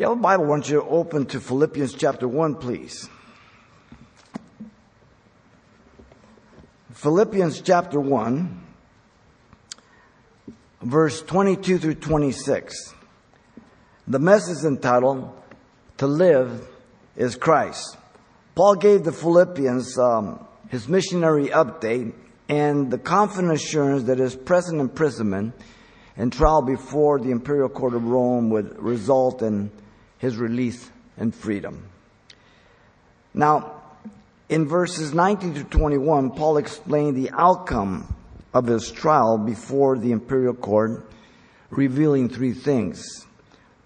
[0.00, 3.06] Have Bible, don't you open to Philippians chapter 1, please?
[6.94, 8.62] Philippians chapter 1,
[10.80, 12.94] verse 22 through 26.
[14.08, 15.38] The message entitled,
[15.98, 16.66] To Live
[17.14, 17.98] is Christ.
[18.54, 22.14] Paul gave the Philippians um, his missionary update
[22.48, 25.54] and the confident assurance that his present imprisonment
[26.16, 29.70] and trial before the imperial court of Rome would result in
[30.20, 31.88] his release and freedom.
[33.34, 33.82] Now,
[34.48, 38.14] in verses 19 to 21, Paul explained the outcome
[38.52, 41.10] of his trial before the imperial court,
[41.70, 43.26] revealing three things.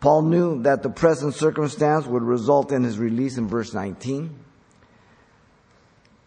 [0.01, 4.35] Paul knew that the present circumstance would result in his release in verse 19.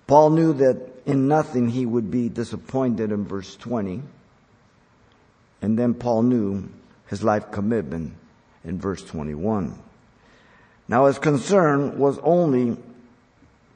[0.08, 4.02] Paul knew that in nothing he would be disappointed in verse 20.
[5.62, 6.70] And then Paul knew
[7.08, 8.14] his life commitment
[8.64, 9.78] in verse 21.
[10.88, 12.78] Now his concern was only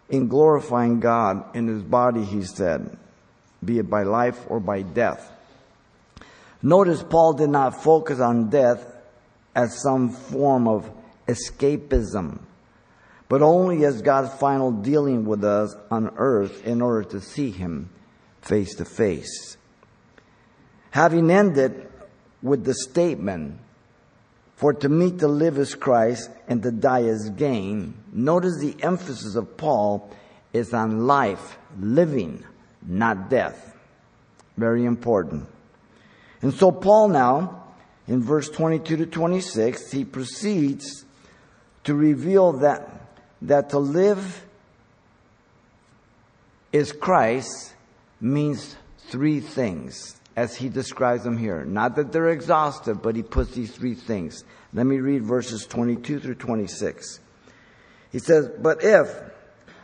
[0.09, 2.97] in glorifying God in his body, he said,
[3.63, 5.31] be it by life or by death.
[6.61, 8.85] Notice Paul did not focus on death
[9.55, 10.89] as some form of
[11.27, 12.39] escapism,
[13.27, 17.89] but only as God's final dealing with us on earth in order to see him
[18.41, 19.57] face to face.
[20.91, 21.89] Having ended
[22.41, 23.59] with the statement,
[24.61, 29.33] for to me to live is Christ and to die is gain, notice the emphasis
[29.33, 30.07] of Paul
[30.53, 32.45] is on life, living,
[32.85, 33.75] not death.
[34.57, 35.47] Very important.
[36.43, 37.63] And so Paul now,
[38.07, 41.05] in verse 22 to 26, he proceeds
[41.85, 44.45] to reveal that, that to live
[46.71, 47.73] is Christ
[48.19, 48.75] means
[49.09, 51.65] three things as he describes them here.
[51.65, 54.43] Not that they're exhaustive, but he puts these three things.
[54.73, 57.19] Let me read verses 22 through 26.
[58.11, 59.07] He says, But if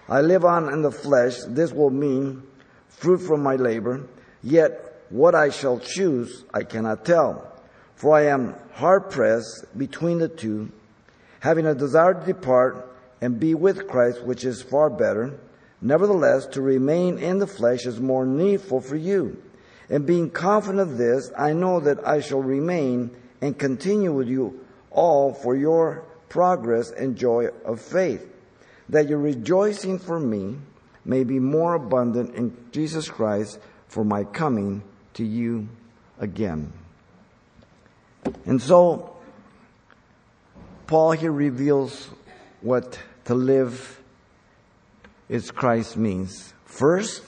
[0.08, 2.44] I live on in the flesh, this will mean
[2.88, 4.08] fruit from my labor,
[4.42, 7.54] yet what I shall choose I cannot tell.
[7.95, 10.71] For I am hard pressed between the two,
[11.39, 12.88] having a desire to depart
[13.21, 15.39] and be with Christ, which is far better.
[15.82, 19.42] Nevertheless, to remain in the flesh is more needful for you.
[19.89, 23.11] And being confident of this, I know that I shall remain
[23.42, 28.27] and continue with you all for your progress and joy of faith,
[28.89, 30.58] that your rejoicing for me
[31.05, 34.83] may be more abundant in Jesus Christ for my coming
[35.14, 35.70] to you
[36.20, 36.73] again.
[38.45, 39.15] And so,
[40.86, 42.09] Paul here reveals
[42.61, 44.02] what to live
[45.30, 46.53] is Christ means.
[46.65, 47.23] First,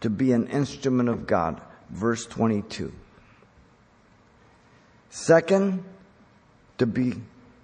[0.00, 1.60] to be an instrument of God
[1.90, 2.92] verse 22.
[5.10, 5.84] Second,
[6.78, 7.14] to be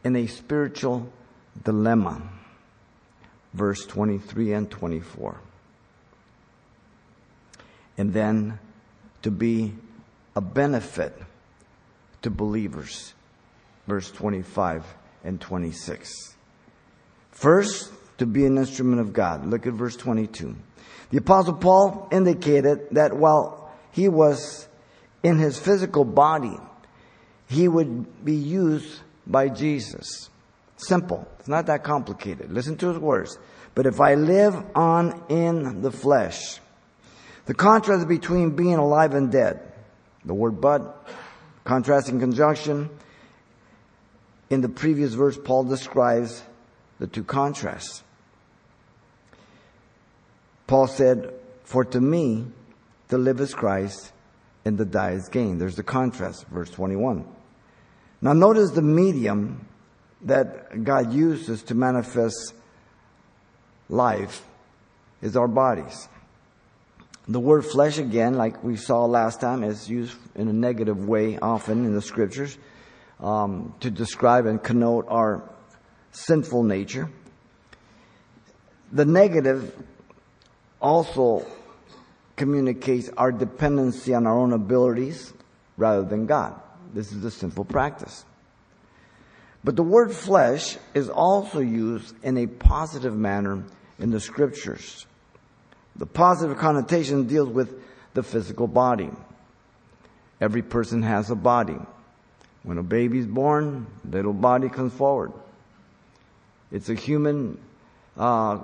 [0.03, 1.11] in a spiritual
[1.63, 2.23] dilemma,
[3.53, 5.41] verse 23 and 24.
[7.97, 8.59] And then
[9.23, 9.73] to be
[10.35, 11.17] a benefit
[12.23, 13.15] to believers,
[13.87, 14.85] verse 25
[15.23, 16.35] and 26.
[17.31, 19.47] First, to be an instrument of God.
[19.47, 20.55] Look at verse 22.
[21.11, 23.64] The apostle Paul indicated that while
[23.95, 24.69] he was
[25.23, 26.59] in his physical body,
[27.47, 30.31] he would be used by Jesus.
[30.77, 31.29] Simple.
[31.39, 32.51] It's not that complicated.
[32.51, 33.39] Listen to his words.
[33.77, 36.59] But if I live on in the flesh,
[37.47, 39.61] the contrast between being alive and dead,
[40.25, 41.09] the word but,
[41.63, 42.91] contrasting conjunction,
[44.51, 46.43] in the previous verse, Paul describes
[46.99, 48.03] the two contrasts.
[50.67, 51.33] Paul said,
[51.63, 52.47] For to me,
[53.09, 54.13] to live as Christ
[54.65, 55.59] and to die as gain.
[55.59, 57.27] There's the contrast, verse 21.
[58.21, 59.67] Now notice the medium
[60.23, 62.55] that God uses to manifest
[63.89, 64.45] life
[65.21, 66.09] is our bodies.
[67.27, 71.39] The word flesh, again, like we saw last time, is used in a negative way
[71.39, 72.59] often in the scriptures
[73.21, 75.49] um, to describe and connote our
[76.13, 77.11] sinful nature.
[78.93, 79.75] The negative
[80.81, 81.47] also
[82.37, 85.33] communicates our dependency on our own abilities
[85.77, 86.61] rather than God.
[86.93, 88.25] This is a simple practice.
[89.63, 93.65] But the word flesh is also used in a positive manner
[93.99, 95.07] in the scriptures.
[95.97, 97.81] The positive connotation deals with
[98.15, 99.11] the physical body.
[100.41, 101.79] Every person has a body.
[102.63, 105.33] When a baby is born, little body comes forward.
[106.73, 107.59] It's a human
[108.17, 108.59] uh,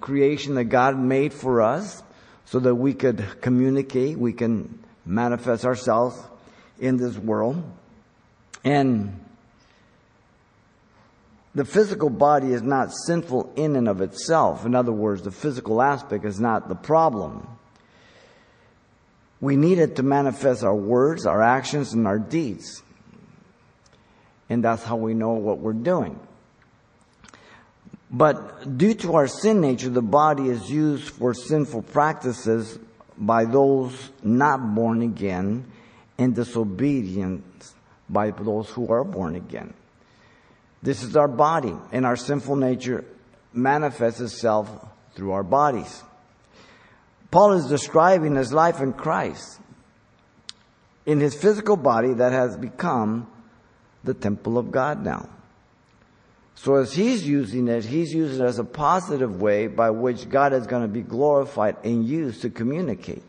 [0.00, 2.02] creation that God made for us
[2.46, 6.16] so that we could communicate, we can manifest ourselves
[6.78, 7.62] in this world.
[8.64, 9.20] And
[11.54, 14.64] the physical body is not sinful in and of itself.
[14.64, 17.46] In other words, the physical aspect is not the problem.
[19.40, 22.82] We need it to manifest our words, our actions, and our deeds.
[24.48, 26.20] And that's how we know what we're doing.
[28.10, 32.78] But due to our sin nature, the body is used for sinful practices
[33.18, 35.66] by those not born again
[36.18, 37.74] and disobedience
[38.08, 39.74] by those who are born again.
[40.82, 43.04] This is our body, and our sinful nature
[43.52, 44.70] manifests itself
[45.14, 46.04] through our bodies.
[47.30, 49.60] Paul is describing his life in Christ
[51.06, 53.26] in his physical body that has become
[54.04, 55.28] the temple of God now.
[56.56, 60.52] So as he's using it, he's using it as a positive way by which God
[60.52, 63.22] is going to be glorified and used to communicate.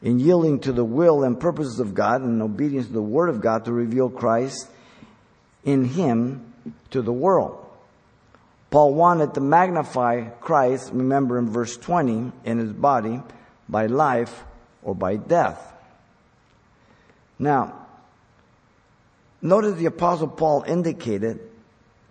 [0.00, 3.40] In yielding to the will and purposes of God and obedience to the Word of
[3.40, 4.68] God to reveal Christ
[5.64, 6.52] in him
[6.90, 7.64] to the world.
[8.70, 13.22] Paul wanted to magnify Christ, remember in verse 20, in his body
[13.68, 14.44] by life
[14.82, 15.72] or by death.
[17.38, 17.86] Now,
[19.42, 21.40] notice the apostle Paul indicated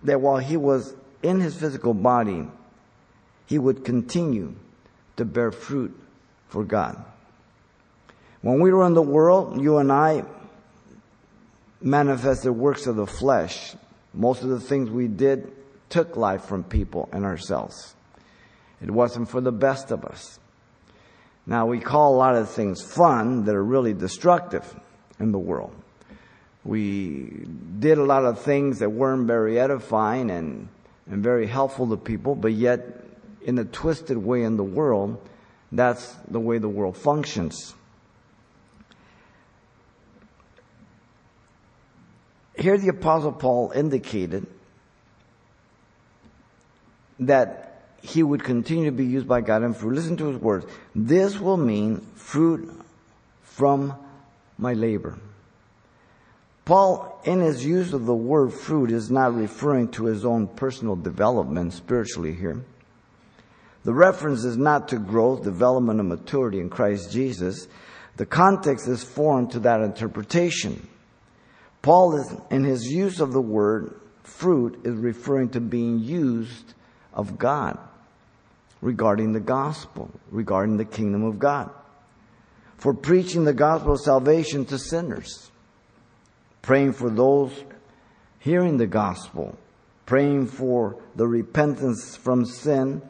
[0.04, 2.48] that while he was in his physical body,
[3.46, 4.56] he would continue
[5.16, 5.98] to bear fruit
[6.50, 7.04] for God.
[8.42, 10.24] When we were in the world, you and I
[11.82, 13.76] manifested works of the flesh.
[14.14, 15.52] Most of the things we did
[15.90, 17.96] took life from people and ourselves.
[18.82, 20.40] It wasn't for the best of us.
[21.46, 24.76] Now we call a lot of things fun that are really destructive
[25.20, 25.74] in the world.
[26.68, 27.46] We
[27.80, 30.68] did a lot of things that weren't very edifying and,
[31.10, 33.06] and very helpful to people, but yet
[33.42, 35.18] in a twisted way in the world,
[35.72, 37.74] that's the way the world functions.
[42.58, 44.46] Here the apostle Paul indicated
[47.22, 49.94] that he would continue to be used by God in fruit.
[49.94, 50.66] Listen to his words.
[50.94, 52.70] This will mean fruit
[53.44, 53.94] from
[54.58, 55.18] my labor.
[56.68, 60.98] Paul, in his use of the word fruit, is not referring to his own personal
[60.98, 62.62] development spiritually here.
[63.86, 67.70] The reference is not to growth, development, and maturity in Christ Jesus.
[68.18, 70.90] The context is foreign to that interpretation.
[71.82, 76.74] Paul is, in his use of the word fruit, is referring to being used
[77.14, 77.80] of God
[78.82, 81.70] regarding the gospel, regarding the kingdom of God,
[82.76, 85.50] for preaching the gospel of salvation to sinners,
[86.68, 87.64] praying for those
[88.40, 89.58] hearing the gospel,
[90.06, 93.02] praying for the repentance from sin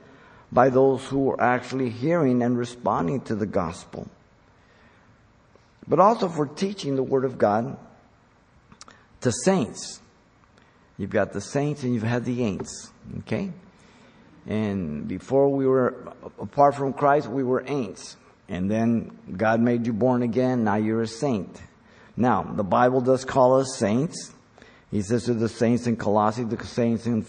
[0.52, 4.08] by those who are actually hearing and responding to the gospel,
[5.88, 7.76] but also for teaching the word of God
[9.22, 10.02] to saints.
[11.00, 12.92] You've got the saints and you've had the ain'ts.
[13.22, 13.52] Okay?
[14.46, 18.18] And before we were, apart from Christ, we were ain'ts.
[18.48, 20.64] And then God made you born again.
[20.64, 21.60] Now you're a saint.
[22.18, 24.34] Now, the Bible does call us saints.
[24.90, 27.26] He says to the saints in Colossae, the saints in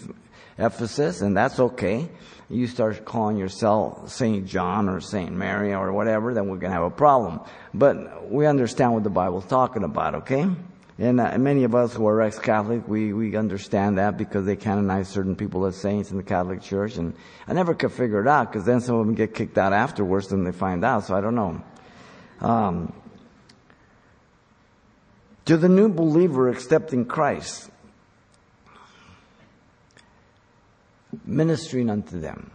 [0.57, 2.09] Ephesus, and that's okay.
[2.49, 6.77] You start calling yourself Saint John or Saint Mary or whatever, then we're going to
[6.77, 7.41] have a problem.
[7.73, 10.47] But we understand what the Bible's talking about, okay?
[10.97, 15.07] And uh, many of us who are ex-Catholic, we, we understand that because they canonize
[15.07, 16.97] certain people as saints in the Catholic Church.
[16.97, 17.13] And
[17.47, 20.29] I never could figure it out because then some of them get kicked out afterwards
[20.29, 21.05] when they find out.
[21.05, 21.61] So I don't know.
[22.41, 22.93] Um,
[25.49, 27.71] to the new believer accepting Christ,
[31.25, 32.51] ministering unto them,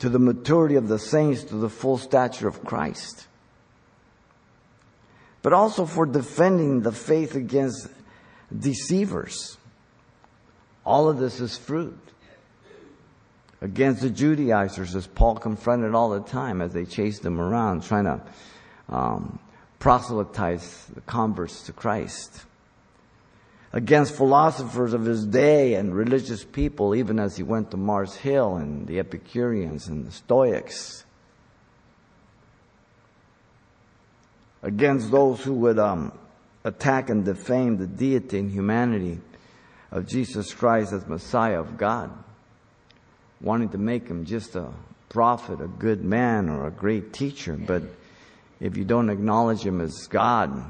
[0.00, 3.28] to the maturity of the saints, to the full stature of Christ
[5.42, 7.88] but also for defending the faith against
[8.56, 9.58] deceivers.
[10.86, 11.98] All of this is fruit.
[13.60, 18.04] Against the Judaizers, as Paul confronted all the time as they chased him around, trying
[18.04, 18.20] to
[18.88, 19.38] um,
[19.82, 22.44] proselytize the converts to Christ.
[23.72, 28.56] Against philosophers of his day and religious people, even as he went to Mars Hill
[28.56, 31.04] and the Epicureans and the Stoics.
[34.62, 36.12] against those who would um,
[36.64, 39.20] attack and defame the deity and humanity
[39.90, 42.10] of Jesus Christ as Messiah of God,
[43.40, 44.70] wanting to make him just a
[45.08, 47.56] prophet, a good man, or a great teacher.
[47.56, 47.82] But
[48.62, 50.64] if you don't acknowledge him as God,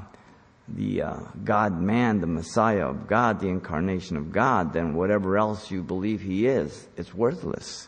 [0.67, 5.71] the uh, God man, the Messiah of God, the incarnation of God, then whatever else
[5.71, 7.87] you believe he is, it's worthless.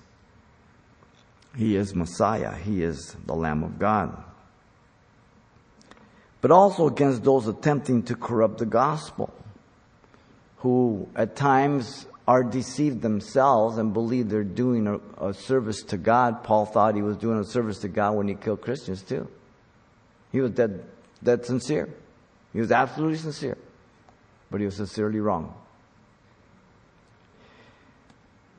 [1.58, 2.56] He is Messiah.
[2.56, 4.24] He is the Lamb of God
[6.46, 9.34] but also against those attempting to corrupt the gospel,
[10.58, 16.44] who at times are deceived themselves and believe they're doing a, a, service to God.
[16.44, 19.28] Paul thought he was doing a service to God when he killed Christians too.
[20.36, 20.84] He was dead,
[21.24, 21.88] dead sincere.
[22.51, 23.58] He was absolutely sincere,
[24.51, 25.56] but he was sincerely wrong.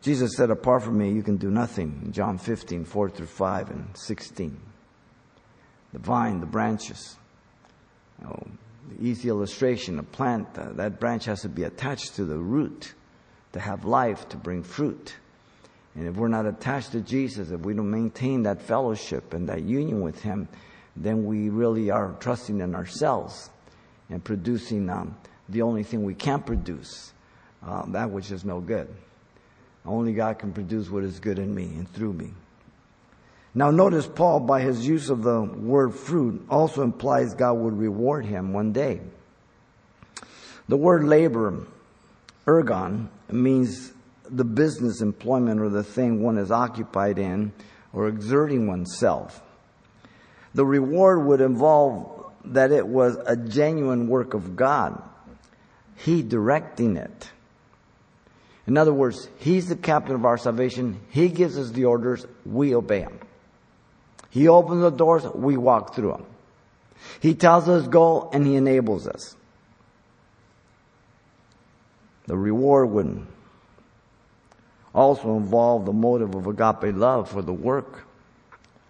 [0.00, 2.12] Jesus said, apart from me, you can do nothing.
[2.12, 4.58] John 15, 4 through 5 and 16.
[5.92, 7.16] The vine, the branches.
[8.20, 8.46] You know,
[8.88, 12.94] the easy illustration, a plant, uh, that branch has to be attached to the root
[13.52, 15.14] to have life, to bring fruit.
[15.94, 19.62] And if we're not attached to Jesus, if we don't maintain that fellowship and that
[19.64, 20.48] union with Him,
[20.96, 23.50] then we really are trusting in ourselves
[24.08, 25.16] and producing um,
[25.48, 27.12] the only thing we can produce,
[27.64, 28.88] uh, that which is no good.
[29.84, 32.32] Only God can produce what is good in me and through me.
[33.54, 38.26] Now notice Paul, by his use of the word fruit, also implies God would reward
[38.26, 39.00] him one day.
[40.68, 41.64] The word labor,
[42.46, 43.92] ergon, means
[44.28, 47.52] the business employment or the thing one is occupied in
[47.92, 49.40] or exerting oneself.
[50.54, 55.02] The reward would involve that it was a genuine work of God.
[55.96, 57.30] He directing it.
[58.66, 61.00] In other words, He's the captain of our salvation.
[61.10, 62.26] He gives us the orders.
[62.44, 63.18] We obey Him.
[64.30, 65.24] He opens the doors.
[65.34, 66.26] We walk through them.
[67.20, 69.36] He tells us go and He enables us.
[72.26, 73.26] The reward would
[74.94, 78.04] also involve the motive of agape love for the work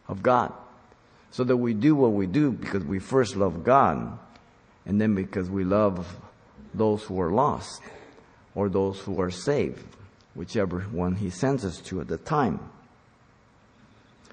[0.08, 0.52] of God.
[1.30, 4.18] So that we do what we do because we first love God
[4.86, 6.16] and then because we love
[6.72, 7.82] those who are lost
[8.54, 9.84] or those who are saved,
[10.34, 12.60] whichever one he sends us to at the time.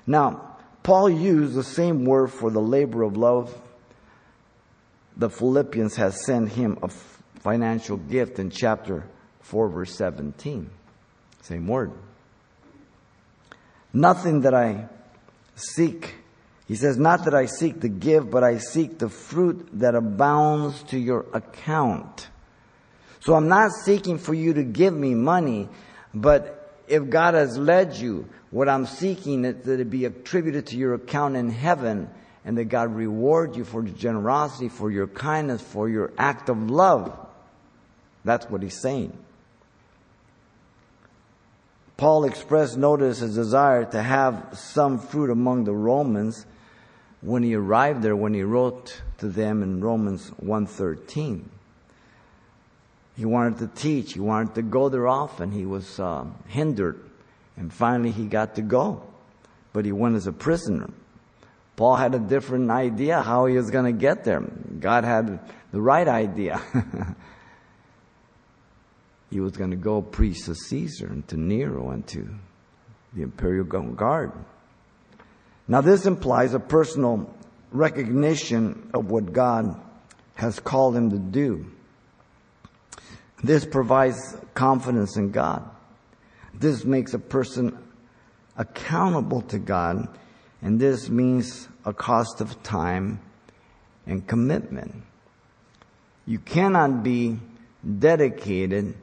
[0.06, 3.58] Now, Paul used the same word for the labor of love.
[5.18, 6.90] The Philippians has sent him a
[7.40, 9.06] financial gift in chapter
[9.42, 10.70] 4 verse 17.
[11.42, 11.92] Same word.
[13.94, 14.88] Nothing that I
[15.56, 16.16] seek.
[16.68, 20.82] He says, not that I seek to give, but I seek the fruit that abounds
[20.84, 22.30] to your account.
[23.20, 25.70] So I'm not seeking for you to give me money,
[26.14, 30.78] but if God has led you, what I'm seeking is that it be attributed to
[30.78, 32.10] your account in heaven
[32.46, 36.70] and that God reward you for your generosity, for your kindness, for your act of
[36.70, 37.18] love.
[38.26, 39.18] That's what he's saying.
[41.98, 46.46] Paul expressed notice his desire to have some fruit among the Romans
[47.24, 51.50] when he arrived there when he wrote to them in Romans 1:13.
[53.16, 54.14] He wanted to teach.
[54.14, 55.52] He wanted to go there often.
[55.52, 57.00] He was uh, hindered.
[57.56, 59.04] And finally, he got to go.
[59.72, 60.90] But he went as a prisoner.
[61.76, 64.42] Paul had a different idea how he was going to get there.
[64.80, 65.40] God had
[65.72, 66.62] the right idea.
[69.30, 72.28] he was going to go preach to Caesar and to Nero and to
[73.14, 74.32] the imperial guard.
[75.68, 77.34] Now, this implies a personal
[77.72, 79.80] recognition of what God
[80.36, 81.66] has called him to do.
[83.44, 85.64] This provides confidence in God.
[86.54, 87.78] This makes a person
[88.58, 90.08] accountable to God,
[90.62, 93.20] and this means a cost of time
[94.06, 95.04] and commitment.
[96.26, 97.40] You cannot be
[98.00, 98.96] dedicated,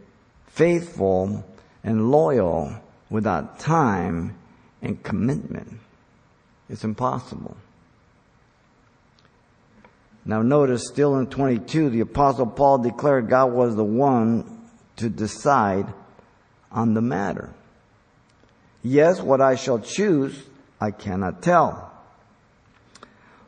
[0.47, 1.45] faithful,
[1.85, 2.75] and loyal
[3.11, 4.37] without time
[4.81, 5.81] and commitment.
[6.71, 7.57] It's impossible.
[10.25, 15.93] Now notice still in 22, the apostle Paul declared God was the one to decide
[16.71, 17.53] on the matter.
[18.85, 20.41] Yes, what I shall choose,
[20.81, 21.91] I cannot tell.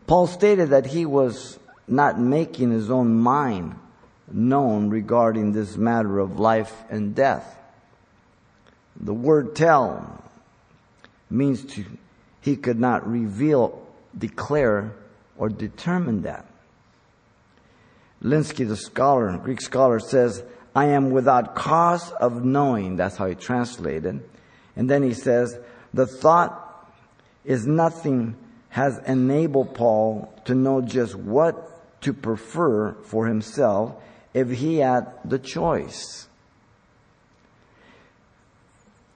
[0.08, 3.76] Paul stated that he was not making his own mind
[4.30, 7.56] known regarding this matter of life and death.
[8.98, 10.22] The word tell
[11.30, 11.84] means to,
[12.42, 13.80] he could not reveal,
[14.16, 14.92] declare,
[15.38, 16.44] or determine that.
[18.22, 20.44] Lenski, the scholar, Greek scholar, says,
[20.74, 22.96] I am without cause of knowing.
[22.96, 24.22] That's how he translated.
[24.76, 25.58] And then he says,
[25.94, 26.58] the thought
[27.44, 28.36] is nothing
[28.70, 33.94] has enabled Paul to know just what to prefer for himself
[34.34, 36.26] if he had the choice.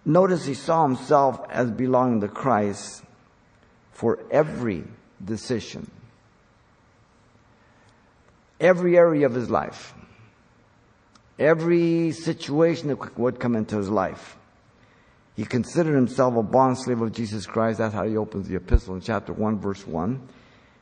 [0.05, 3.03] Notice he saw himself as belonging to Christ
[3.97, 4.85] for every
[5.25, 5.91] decision
[8.61, 9.95] every area of his life,
[11.39, 14.37] every situation that would come into his life.
[15.35, 17.79] He considered himself a bond slave of Jesus Christ.
[17.79, 20.29] That's how he opens the epistle in chapter 1, verse 1.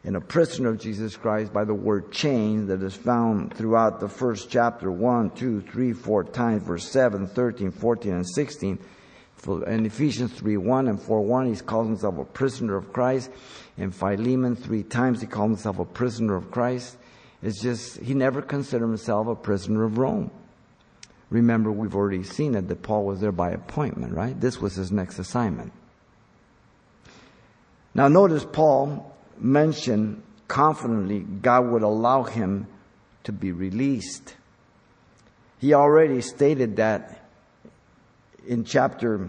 [0.05, 4.09] and a prisoner of Jesus Christ by the word chain that is found throughout the
[4.09, 8.79] first chapter 1, 2, 3, 4 times, verse 7, 13, 14, and 16.
[9.47, 13.31] In Ephesians 3, 1 and 4, 1, he calls himself a prisoner of Christ.
[13.77, 16.97] In Philemon, three times he calls himself a prisoner of Christ.
[17.43, 20.31] It's just, he never considered himself a prisoner of Rome.
[21.29, 24.41] Remember, we've already seen it that Paul was there by appointment, right?
[24.41, 25.73] This was his next assignment.
[27.95, 32.67] Now, notice Paul mentioned confidently God would allow him
[33.25, 34.37] to be released.
[35.59, 37.24] He already stated that
[38.47, 39.29] in chapter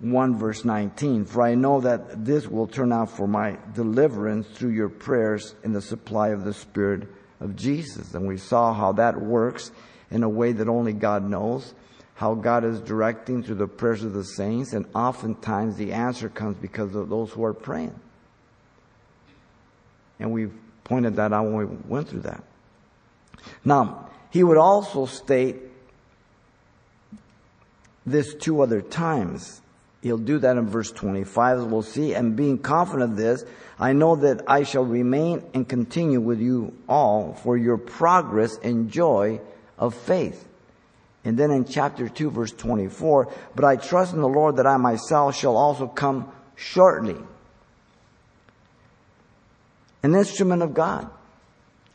[0.00, 4.70] 1 verse 19, for I know that this will turn out for my deliverance through
[4.70, 7.08] your prayers in the supply of the Spirit
[7.40, 8.14] of Jesus.
[8.14, 9.72] And we saw how that works
[10.10, 11.74] in a way that only God knows,
[12.14, 16.56] how God is directing through the prayers of the saints, and oftentimes the answer comes
[16.56, 17.98] because of those who are praying.
[20.20, 20.48] And we
[20.84, 22.42] pointed that out when we went through that.
[23.64, 25.56] Now, he would also state
[28.10, 29.60] this two other times
[30.00, 32.14] He'll do that in verse 25, as we'll see.
[32.14, 33.44] And being confident of this,
[33.80, 38.90] I know that I shall remain and continue with you all for your progress and
[38.90, 39.40] joy
[39.76, 40.46] of faith.
[41.24, 44.76] And then in chapter 2, verse 24, but I trust in the Lord that I
[44.76, 47.16] myself shall also come shortly.
[50.04, 51.10] An instrument of God.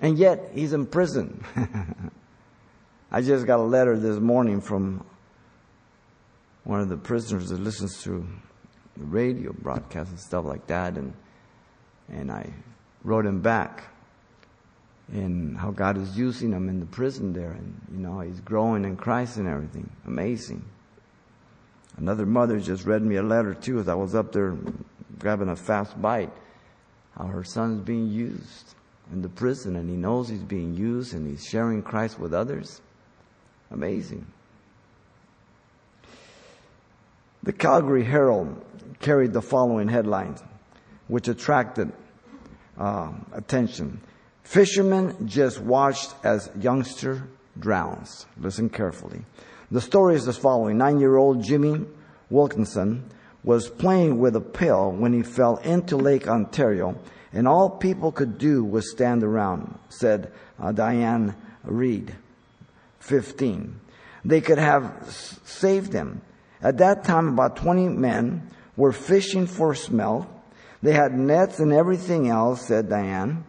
[0.02, 1.42] And yet he's in prison.
[3.12, 5.06] I just got a letter this morning from
[6.64, 8.26] one of the prisoners that listens to
[8.98, 11.14] the radio broadcast and stuff like that, and
[12.10, 12.54] and I
[13.04, 13.84] wrote him back
[15.12, 18.86] and how God is using him in the prison there, and you know he's growing
[18.86, 19.90] in Christ and everything.
[20.08, 20.64] Amazing.
[21.98, 24.58] Another mother just read me a letter too as I was up there
[25.20, 26.32] grabbing a fast bite.
[27.18, 28.74] How her son's being used
[29.12, 32.82] in the prison, and he knows he's being used, and he's sharing Christ with others.
[33.70, 34.26] Amazing.
[37.44, 38.64] The Calgary Herald
[39.02, 40.42] carried the following headlines,
[41.10, 41.92] which attracted
[42.78, 44.00] uh, attention.
[44.44, 47.28] Fisherman just watched as youngster
[47.60, 48.26] drowns.
[48.40, 49.26] Listen carefully.
[49.72, 50.78] The story is as following.
[50.78, 51.86] Nine-year-old Jimmy
[52.30, 53.10] Wilkinson
[53.44, 56.98] was playing with a pail when he fell into Lake Ontario,
[57.34, 62.16] and all people could do was stand around, said uh, Diane Reed,
[63.02, 63.82] 15.
[64.24, 64.94] They could have
[65.44, 66.22] saved him
[66.64, 70.28] at that time, about 20 men were fishing for smelt.
[70.82, 73.44] They had nets and everything else, said Diane.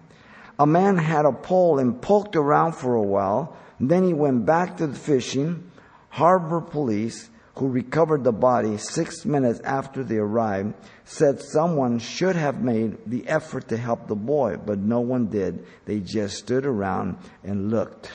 [0.58, 3.56] A man had a pole and poked around for a while.
[3.78, 5.70] Then he went back to the fishing.
[6.10, 10.74] Harbor police, who recovered the body six minutes after they arrived,
[11.04, 15.64] said someone should have made the effort to help the boy, but no one did.
[15.86, 18.10] They just stood around and looked.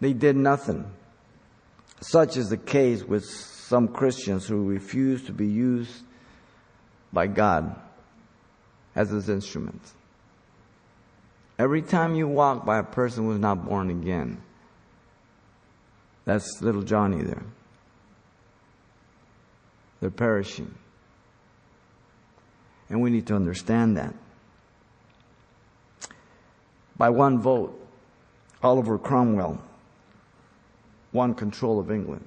[0.00, 0.90] They did nothing.
[2.02, 6.02] Such is the case with some Christians who refuse to be used
[7.12, 7.80] by God
[8.96, 9.80] as his instrument.
[11.60, 14.42] Every time you walk by a person who's not born again,
[16.24, 17.44] that's little Johnny there.
[20.00, 20.74] They're perishing.
[22.88, 24.12] And we need to understand that.
[26.96, 27.78] By one vote,
[28.60, 29.62] Oliver Cromwell
[31.12, 32.24] won control of England.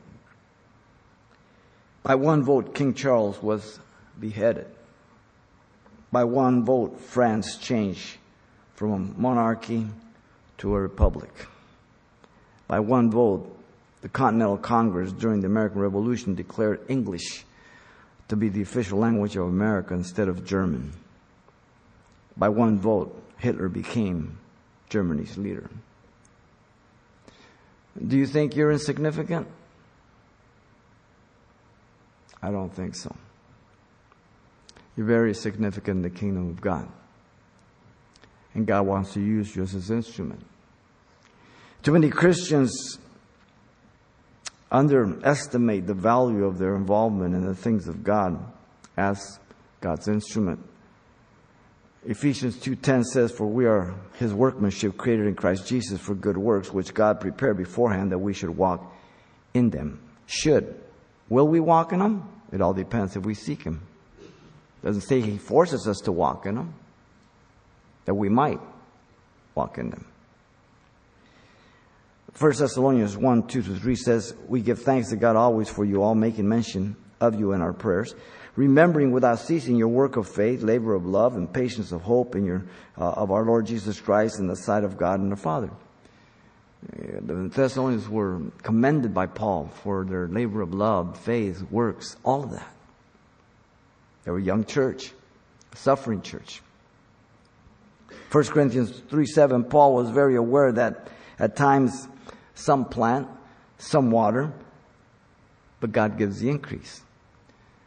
[2.03, 3.79] By one vote, King Charles was
[4.19, 4.67] beheaded.
[6.11, 8.17] By one vote, France changed
[8.75, 9.87] from a monarchy
[10.59, 11.31] to a republic.
[12.67, 13.51] By one vote,
[14.01, 17.43] the Continental Congress during the American Revolution declared English
[18.27, 20.93] to be the official language of America instead of German.
[22.37, 24.37] By one vote, Hitler became
[24.89, 25.69] Germany's leader.
[27.95, 29.47] Do you think you're insignificant?
[32.41, 33.15] I don't think so.
[34.95, 36.87] You're very significant in the kingdom of God.
[38.53, 40.45] And God wants to use you as his instrument.
[41.83, 42.97] Too many Christians
[44.71, 48.39] underestimate the value of their involvement in the things of God
[48.97, 49.39] as
[49.81, 50.59] God's instrument.
[52.07, 56.71] Ephesians 2:10 says for we are his workmanship created in Christ Jesus for good works
[56.71, 58.93] which God prepared beforehand that we should walk
[59.53, 59.99] in them.
[60.27, 60.75] Should.
[61.29, 62.29] Will we walk in them?
[62.51, 63.81] It all depends if we seek him.
[64.83, 66.75] Doesn't say he forces us to walk in them.
[68.05, 68.59] That we might
[69.55, 70.05] walk in them.
[72.37, 76.03] 1 Thessalonians 1, 2 to 3 says, We give thanks to God always for you
[76.03, 78.13] all, making mention of you in our prayers,
[78.55, 82.45] remembering without ceasing your work of faith, labor of love, and patience of hope in
[82.45, 82.65] your,
[82.97, 85.69] uh, of our Lord Jesus Christ in the sight of God and the Father.
[86.81, 92.51] The Thessalonians were commended by Paul for their labor of love, faith, works, all of
[92.51, 92.71] that.
[94.23, 95.11] They were a young church,
[95.73, 96.61] a suffering church.
[98.31, 102.07] 1 Corinthians 3 7, Paul was very aware that at times
[102.53, 103.27] some plant,
[103.77, 104.53] some water,
[105.79, 107.01] but God gives the increase.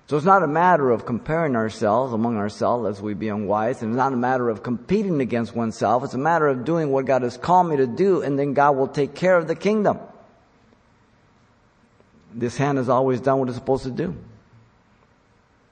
[0.09, 3.93] So it's not a matter of comparing ourselves among ourselves as we be unwise, and
[3.93, 6.03] it's not a matter of competing against oneself.
[6.03, 8.75] It's a matter of doing what God has called me to do, and then God
[8.75, 9.99] will take care of the kingdom.
[12.33, 14.17] This hand has always done what it's supposed to do.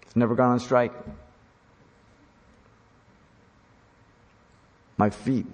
[0.02, 0.92] It's never gone on strike.
[4.98, 5.46] My feet,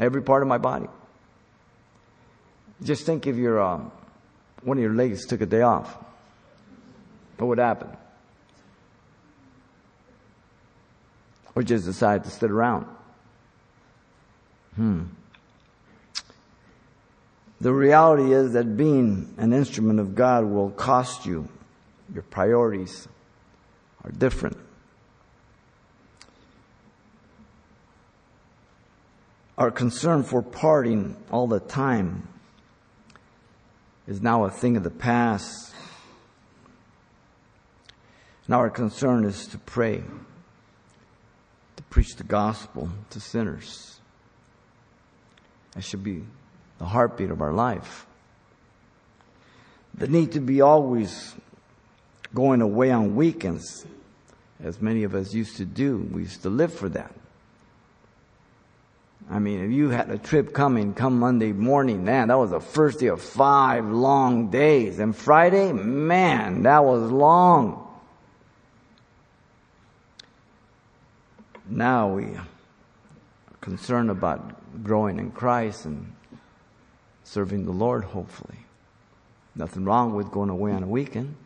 [0.00, 0.88] every part of my body.
[2.82, 3.80] Just think if your uh,
[4.62, 5.96] one of your legs took a day off,
[7.38, 7.88] what would happen?
[11.54, 12.86] Or just decide to sit around?
[14.76, 15.04] Hmm.
[17.60, 21.48] The reality is that being an instrument of God will cost you.
[22.14, 23.08] Your priorities
[24.04, 24.56] are different.
[29.58, 32.28] Our concern for partying all the time
[34.06, 35.67] is now a thing of the past.
[38.48, 40.02] Now our concern is to pray,
[41.76, 44.00] to preach the gospel to sinners.
[45.74, 46.24] That should be
[46.78, 48.06] the heartbeat of our life.
[49.94, 51.34] The need to be always
[52.34, 53.84] going away on weekends,
[54.62, 56.08] as many of us used to do.
[56.10, 57.12] We used to live for that.
[59.30, 62.60] I mean, if you had a trip coming come Monday morning, man, that was the
[62.60, 65.00] first day of five long days.
[65.00, 67.87] And Friday, man, that was long.
[71.68, 72.46] Now we are
[73.60, 76.14] concerned about growing in Christ and
[77.24, 78.58] serving the Lord, hopefully.
[79.54, 81.36] Nothing wrong with going away on a weekend.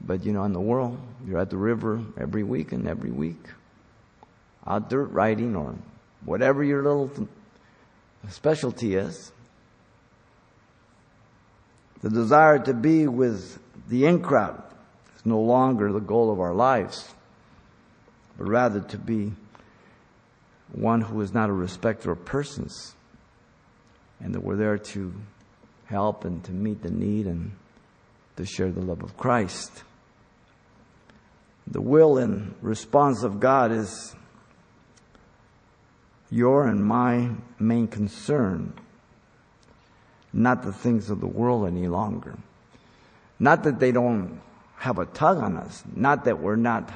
[0.00, 3.48] But you know, in the world, you're at the river every weekend, every week.
[4.66, 5.74] Out dirt riding or
[6.24, 7.28] whatever your little
[8.30, 9.32] specialty is.
[12.00, 14.62] The desire to be with the in crowd
[15.16, 17.12] is no longer the goal of our lives,
[18.38, 19.32] but rather to be
[20.72, 22.94] one who is not a respecter of persons,
[24.20, 25.14] and that we're there to
[25.86, 27.52] help and to meet the need and
[28.36, 29.84] to share the love of Christ.
[31.66, 34.14] The will and response of God is
[36.30, 38.72] your and my main concern,
[40.32, 42.36] not the things of the world any longer.
[43.38, 44.40] Not that they don't
[44.76, 46.90] have a tug on us, not that we're not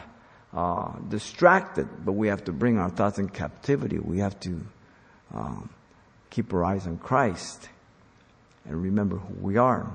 [0.52, 3.98] uh, distracted, but we have to bring our thoughts in captivity.
[3.98, 4.60] We have to
[5.32, 5.70] um,
[6.30, 7.68] keep our eyes on Christ
[8.64, 9.90] and remember who we are.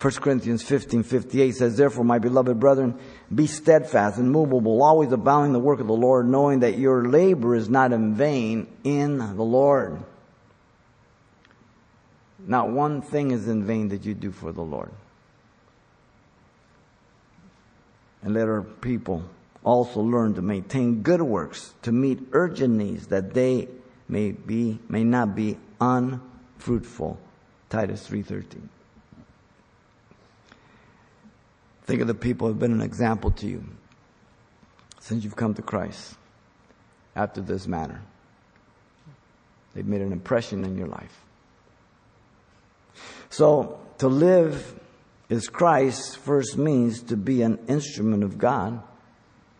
[0.00, 2.98] 1 Corinthians 15, 58 says, Therefore, my beloved brethren,
[3.32, 7.54] be steadfast and movable, always abounding the work of the Lord, knowing that your labor
[7.54, 10.02] is not in vain in the Lord.
[12.44, 14.90] Not one thing is in vain that you do for the Lord.
[18.22, 19.24] And let our people
[19.64, 23.68] also learn to maintain good works, to meet urgent needs, that they
[24.08, 27.18] may be, may not be unfruitful.
[27.68, 28.60] Titus 3.13.
[31.84, 33.64] Think of the people who have been an example to you
[35.00, 36.14] since you've come to Christ
[37.16, 38.00] after this manner.
[39.74, 41.18] They've made an impression in your life.
[43.30, 44.78] So, to live
[45.32, 48.82] is Christ first means to be an instrument of God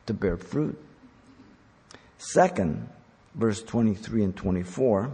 [0.04, 0.78] to bear fruit.
[2.18, 2.90] Second,
[3.34, 5.10] verse 23 and 24,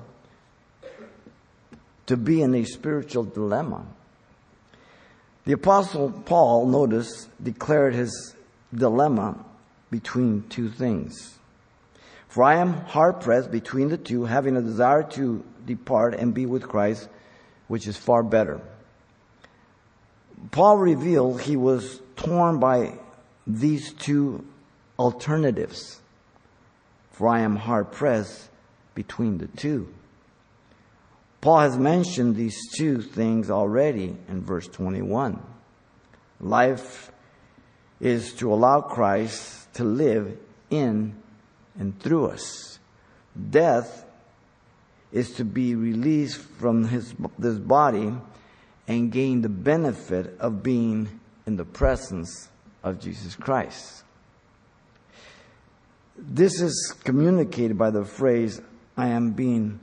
[2.07, 3.87] to be in a spiritual dilemma.
[5.45, 8.35] The apostle Paul, notice, declared his
[8.75, 9.45] dilemma
[9.93, 11.39] between two things.
[12.27, 16.47] For I am hard pressed between the two, having a desire to depart and be
[16.47, 17.09] with Christ,
[17.69, 18.61] which is far better.
[20.51, 22.99] Paul revealed he was torn by
[23.47, 24.45] these two
[24.99, 26.01] alternatives.
[27.13, 28.49] For I am hard pressed
[28.95, 29.93] between the two.
[31.41, 35.41] Paul has mentioned these two things already in verse 21.
[36.41, 37.11] Life
[38.01, 40.37] is to allow Christ to live
[40.71, 41.15] in
[41.79, 42.79] and through us.
[43.51, 44.05] Death
[45.13, 48.13] is to be released from his, this body
[48.89, 52.49] and gain the benefit of being in the presence
[52.83, 54.03] of Jesus Christ.
[56.17, 58.61] This is communicated by the phrase,
[58.97, 59.79] I am being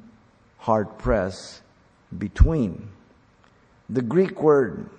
[0.58, 1.62] hard pressed
[2.18, 2.89] between.
[3.89, 4.89] The Greek word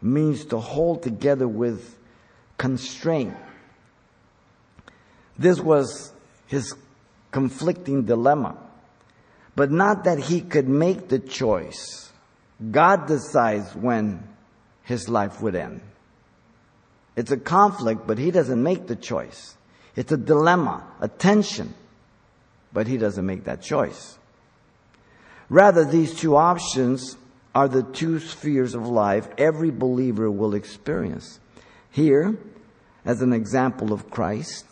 [0.00, 1.98] means to hold together with
[2.56, 3.34] constraint.
[5.36, 6.12] This was
[6.46, 6.74] his
[7.32, 8.56] conflicting dilemma.
[9.56, 12.11] But not that he could make the choice.
[12.70, 14.26] God decides when
[14.82, 15.80] his life would end.
[17.16, 19.56] It's a conflict, but he doesn't make the choice.
[19.96, 21.74] It's a dilemma, a tension,
[22.72, 24.18] but he doesn't make that choice.
[25.48, 27.16] Rather, these two options
[27.54, 31.38] are the two spheres of life every believer will experience.
[31.90, 32.38] Here,
[33.04, 34.64] as an example of Christ,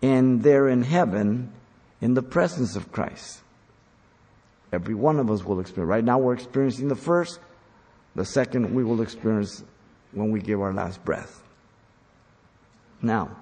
[0.00, 1.52] and there in heaven
[2.00, 3.41] in the presence of Christ.
[4.72, 5.88] Every one of us will experience.
[5.88, 7.38] Right now we're experiencing the first,
[8.14, 9.62] the second we will experience
[10.12, 11.42] when we give our last breath.
[13.02, 13.36] Now,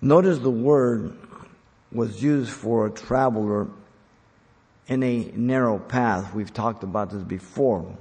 [0.00, 1.16] notice the word
[1.92, 3.68] was used for a traveler
[4.88, 6.34] in a narrow path.
[6.34, 7.96] We've talked about this before.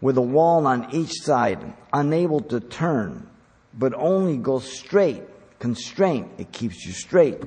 [0.00, 3.28] With a wall on each side, unable to turn,
[3.72, 5.22] but only go straight.
[5.58, 7.40] Constraint, it keeps you straight.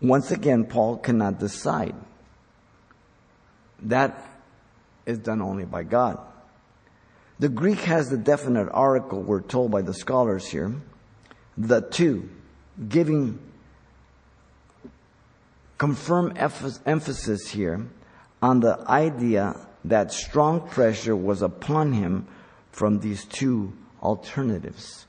[0.00, 1.94] Once again, Paul cannot decide.
[3.82, 4.24] That
[5.06, 6.20] is done only by God.
[7.38, 10.74] The Greek has the definite article, we're told by the scholars here,
[11.56, 12.28] the two,
[12.88, 13.38] giving
[15.78, 17.86] confirm emphasis here
[18.42, 22.26] on the idea that strong pressure was upon him
[22.72, 25.06] from these two alternatives.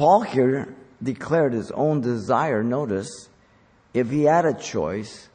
[0.00, 3.28] Paul here declared his own desire, notice,
[3.92, 5.28] if he had a choice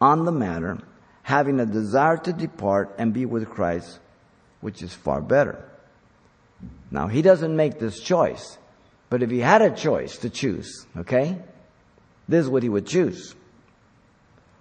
[0.00, 0.78] on the matter,
[1.22, 4.00] having a desire to depart and be with Christ,
[4.62, 5.64] which is far better.
[6.90, 8.58] Now, he doesn't make this choice,
[9.10, 11.38] but if he had a choice to choose, okay,
[12.28, 13.36] this is what he would choose.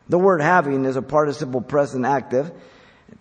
[0.09, 2.51] The word having is a participle present active.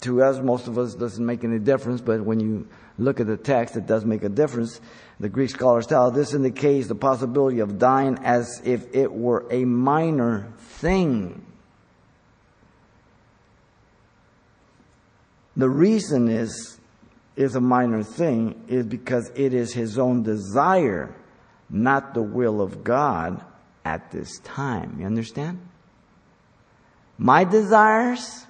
[0.03, 3.39] To us, most of us doesn't make any difference, but when you look at the
[3.39, 4.79] text, it does make a difference.
[5.21, 9.65] The Greek scholars tell this indicates the possibility of dying as if it were a
[9.65, 11.45] minor thing.
[15.57, 16.79] The reason is
[17.39, 21.15] is a minor thing is because it is his own desire,
[21.71, 23.45] not the will of God
[23.85, 24.97] at this time.
[24.99, 25.61] You understand?
[27.17, 28.45] My desires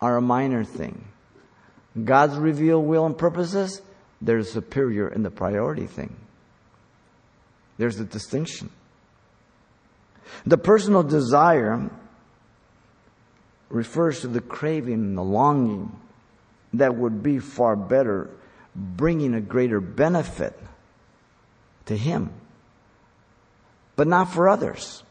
[0.00, 1.06] are a minor thing.
[2.02, 3.82] God's revealed will and purposes,
[4.20, 6.14] there's superior in the priority thing.
[7.78, 8.70] There's a distinction.
[10.44, 11.90] The personal desire
[13.68, 15.98] refers to the craving the longing
[16.74, 18.30] that would be far better,
[18.74, 20.58] bringing a greater benefit
[21.86, 22.30] to him,
[23.96, 25.02] but not for others,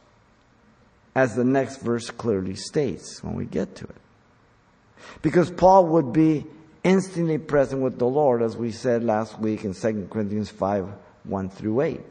[1.16, 3.96] as the next verse clearly states when we get to it.
[5.22, 6.46] Because Paul would be
[6.84, 10.88] instantly present with the Lord, as we said last week in 2 Corinthians 5
[11.24, 12.02] 1 through 8.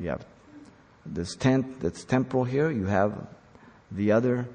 [0.00, 0.24] You have
[1.06, 3.26] this tent that's temporal here, you have
[3.90, 4.46] the other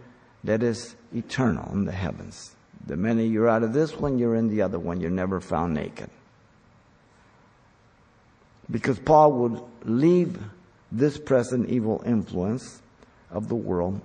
[0.44, 2.56] that is eternal in the heavens.
[2.86, 5.00] The minute you're out of this one, you're in the other one.
[5.02, 6.10] You're never found naked.
[8.72, 10.40] Because Paul would leave
[10.92, 12.82] this present evil influence
[13.30, 14.02] of the world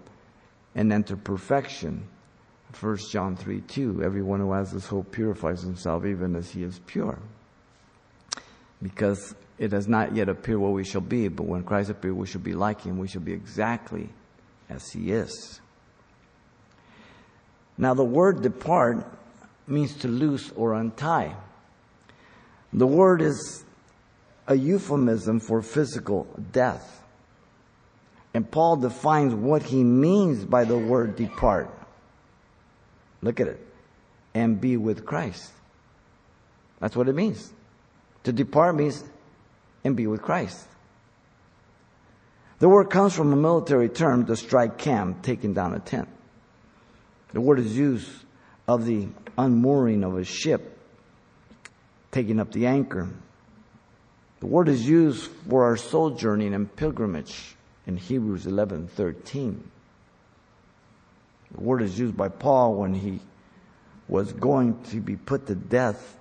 [0.75, 2.09] and enter perfection
[2.81, 6.81] 1 John 3 2, everyone who has this hope purifies himself even as he is
[6.87, 7.19] pure.
[8.83, 12.27] Because it has not yet appeared what we shall be, but when Christ appears, we
[12.27, 12.99] shall be like him.
[12.99, 14.09] We shall be exactly
[14.69, 15.61] as he is.
[17.79, 19.07] Now, the word depart
[19.67, 21.35] means to loose or untie.
[22.73, 23.65] The word is
[24.47, 27.03] a euphemism for physical death.
[28.35, 31.71] And Paul defines what he means by the word depart.
[33.25, 33.67] Look at it.
[34.35, 35.51] And be with Christ.
[36.79, 37.53] That's what it means.
[38.25, 39.03] To depart means
[39.83, 40.67] and be with Christ.
[42.59, 46.09] The word comes from a military term to strike camp, taking down a tent.
[47.33, 48.11] The word is used
[48.69, 50.79] of the unmooring of a ship,
[52.13, 53.09] taking up the anchor.
[54.41, 57.57] The word is used for our sojourning and pilgrimage
[57.87, 59.71] in Hebrews 11:13.
[61.55, 63.21] The word is used by Paul when he
[64.09, 66.19] was going to be put to death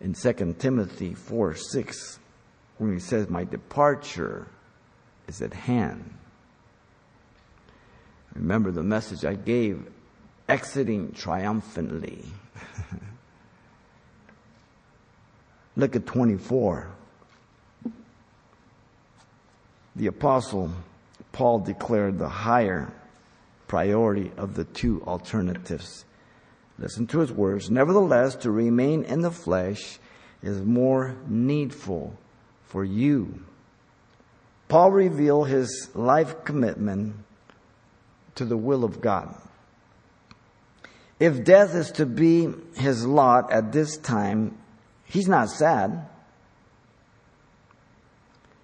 [0.00, 2.18] in 2 Timothy 4 6,
[2.78, 4.48] when he says, My departure
[5.28, 6.14] is at hand.
[8.34, 9.86] Remember the message I gave,
[10.48, 12.24] exiting triumphantly.
[15.76, 16.88] Look at 24.
[19.96, 20.70] The apostle
[21.32, 22.92] Paul declared the higher
[23.70, 26.04] priority of the two alternatives.
[26.76, 27.70] Listen to his words.
[27.70, 30.00] Nevertheless, to remain in the flesh
[30.42, 32.18] is more needful
[32.64, 33.44] for you.
[34.66, 37.14] Paul revealed his life commitment
[38.34, 39.36] to the will of God.
[41.20, 44.58] If death is to be his lot at this time,
[45.04, 46.08] he's not sad.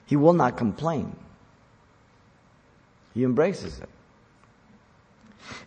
[0.06, 1.14] He will not complain.
[3.14, 3.88] He embraces it.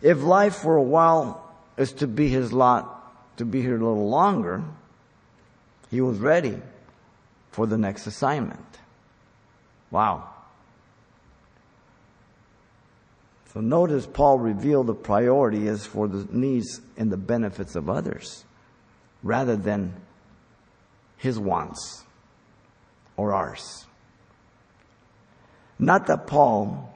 [0.02, 4.08] If life for a while is to be his lot, to be here a little
[4.08, 4.62] longer,
[5.90, 6.60] he was ready
[7.50, 8.64] for the next assignment.
[9.90, 10.28] Wow.
[13.52, 18.44] So notice Paul revealed the priority is for the needs and the benefits of others
[19.22, 19.94] rather than
[21.16, 22.04] his wants
[23.16, 23.86] or ours.
[25.78, 26.89] Not that Paul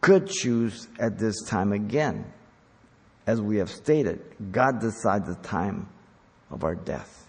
[0.00, 2.32] could choose at this time again.
[3.26, 5.88] As we have stated, God decides the time
[6.50, 7.28] of our death.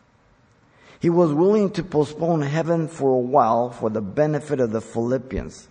[0.99, 5.67] He was willing to postpone heaven for a while for the benefit of the Philippians.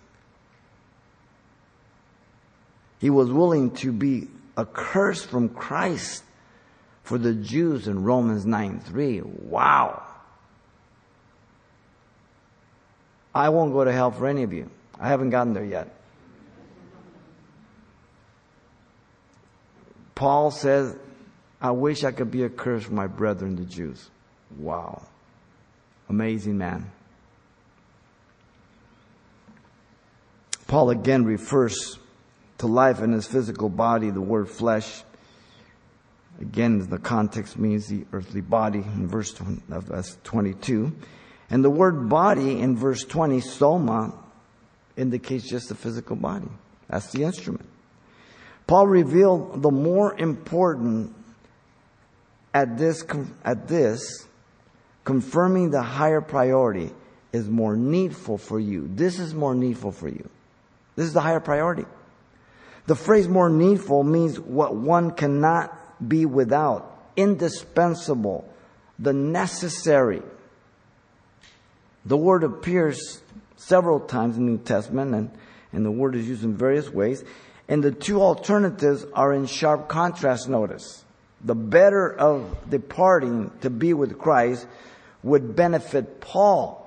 [2.99, 6.23] He was willing to be accursed from Christ
[7.03, 9.21] for the Jews in Romans 9 3.
[9.21, 10.03] Wow.
[13.33, 14.69] I won't go to hell for any of you.
[14.99, 16.00] I haven't gotten there yet.
[20.21, 20.95] Paul says,
[21.59, 24.11] I wish I could be a curse for my brethren, the Jews.
[24.55, 25.01] Wow.
[26.09, 26.91] Amazing man.
[30.67, 31.97] Paul again refers
[32.59, 35.01] to life in his physical body, the word flesh.
[36.39, 40.95] Again, the context means the earthly body in verse 22.
[41.49, 44.13] And the word body in verse 20, soma,
[44.95, 46.49] indicates just the physical body.
[46.87, 47.67] That's the instrument.
[48.71, 51.13] Paul revealed the more important
[52.53, 53.03] at this,
[53.43, 54.25] at this,
[55.03, 56.93] confirming the higher priority
[57.33, 58.89] is more needful for you.
[58.95, 60.29] This is more needful for you.
[60.95, 61.83] This is the higher priority.
[62.87, 68.47] The phrase more needful means what one cannot be without, indispensable,
[68.97, 70.21] the necessary.
[72.05, 73.21] The word appears
[73.57, 75.31] several times in the New Testament and,
[75.73, 77.25] and the word is used in various ways.
[77.71, 81.05] And the two alternatives are in sharp contrast, notice.
[81.41, 84.67] The better of departing to be with Christ
[85.23, 86.77] would benefit Paul.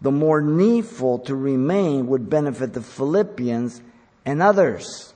[0.00, 3.80] The more needful to remain would benefit the Philippians
[4.24, 5.14] and others.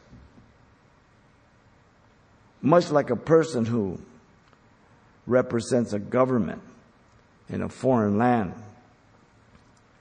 [2.62, 4.00] Much like a person who
[5.26, 6.62] represents a government
[7.48, 8.54] in a foreign land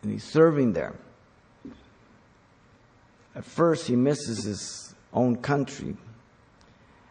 [0.04, 0.94] and he's serving there.
[3.38, 5.96] At first, he misses his own country.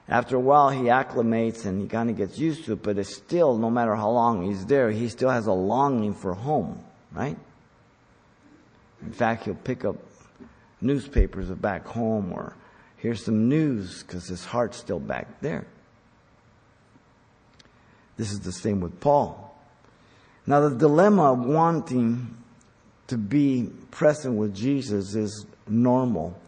[0.08, 3.14] After a while, he acclimates and he kind of gets used to it, but it's
[3.14, 7.38] still, no matter how long he's there, he still has a longing for home, right?
[9.02, 9.94] In fact, he'll pick up
[10.80, 12.56] newspapers of back home or
[12.96, 15.68] hear some news because his heart's still back there.
[18.16, 19.56] This is the same with Paul.
[20.44, 22.36] Now, the dilemma of wanting
[23.06, 26.38] to be present with Jesus is normal,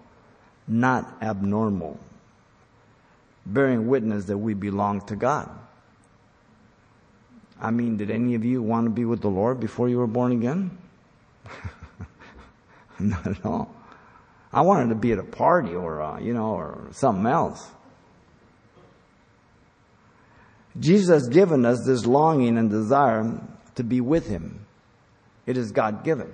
[0.66, 1.98] not abnormal,
[3.46, 5.50] bearing witness that we belong to God.
[7.60, 10.06] I mean, did any of you want to be with the Lord before you were
[10.06, 10.78] born again?
[12.98, 13.74] Not at all.
[14.52, 17.68] I wanted to be at a party or, uh, you know, or something else.
[20.78, 23.40] Jesus has given us this longing and desire
[23.74, 24.64] to be with Him.
[25.46, 26.32] It is God given.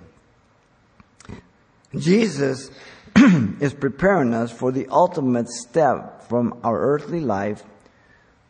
[1.99, 2.71] Jesus
[3.17, 7.63] is preparing us for the ultimate step from our earthly life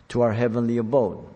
[0.09, 1.27] to our heavenly abode.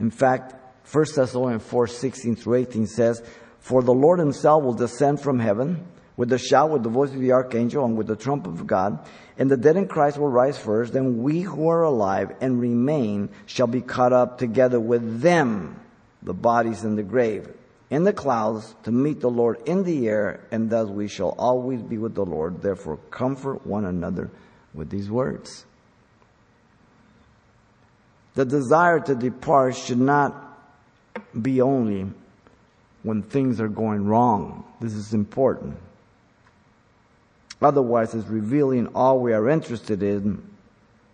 [0.00, 0.54] In fact,
[0.90, 3.22] 1 Thessalonians 4 16 through 18 says,
[3.60, 5.86] For the Lord himself will descend from heaven
[6.16, 9.04] with a shout, with the voice of the archangel, and with the trumpet of God,
[9.36, 13.30] and the dead in Christ will rise first, then we who are alive and remain
[13.46, 15.80] shall be caught up together with them,
[16.22, 17.48] the bodies in the grave,
[17.90, 21.82] in the clouds to meet the Lord in the air, and thus we shall always
[21.82, 22.62] be with the Lord.
[22.62, 24.30] Therefore, comfort one another
[24.72, 25.64] with these words.
[28.34, 30.40] The desire to depart should not
[31.40, 32.10] be only
[33.02, 34.64] when things are going wrong.
[34.80, 35.76] This is important.
[37.62, 40.42] Otherwise, it's revealing all we are interested in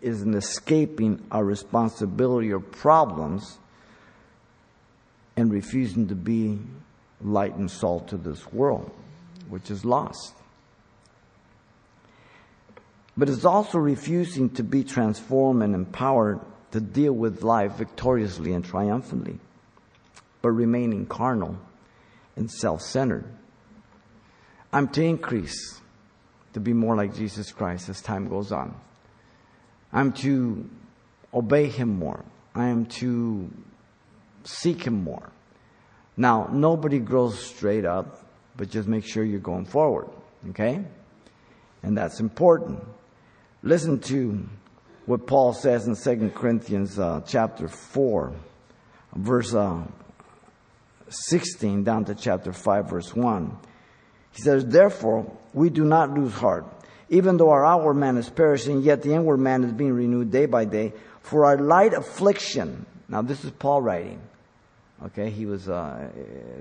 [0.00, 3.58] is in escaping our responsibility or problems
[5.36, 6.58] and refusing to be
[7.20, 8.90] light and salt to this world,
[9.48, 10.34] which is lost.
[13.16, 16.40] But it's also refusing to be transformed and empowered
[16.72, 19.38] to deal with life victoriously and triumphantly,
[20.40, 21.58] but remaining carnal
[22.36, 23.24] and self centered.
[24.72, 25.80] I'm to increase
[26.52, 28.74] to be more like Jesus Christ as time goes on.
[29.92, 30.68] I'm to
[31.34, 32.24] obey Him more.
[32.54, 33.50] I am to
[34.44, 35.30] seek Him more.
[36.16, 38.24] Now, nobody grows straight up,
[38.56, 40.08] but just make sure you're going forward.
[40.50, 40.84] Okay?
[41.82, 42.84] And that's important.
[43.62, 44.46] Listen to
[45.06, 48.32] what Paul says in 2 Corinthians uh, chapter 4,
[49.16, 49.82] verse uh,
[51.08, 53.56] 16 down to chapter 5, verse 1.
[54.32, 56.66] He says, Therefore, we do not lose heart.
[57.08, 60.46] Even though our outward man is perishing, yet the inward man is being renewed day
[60.46, 60.92] by day.
[61.22, 64.20] For our light affliction, now this is Paul writing.
[65.02, 66.10] Okay, he was uh,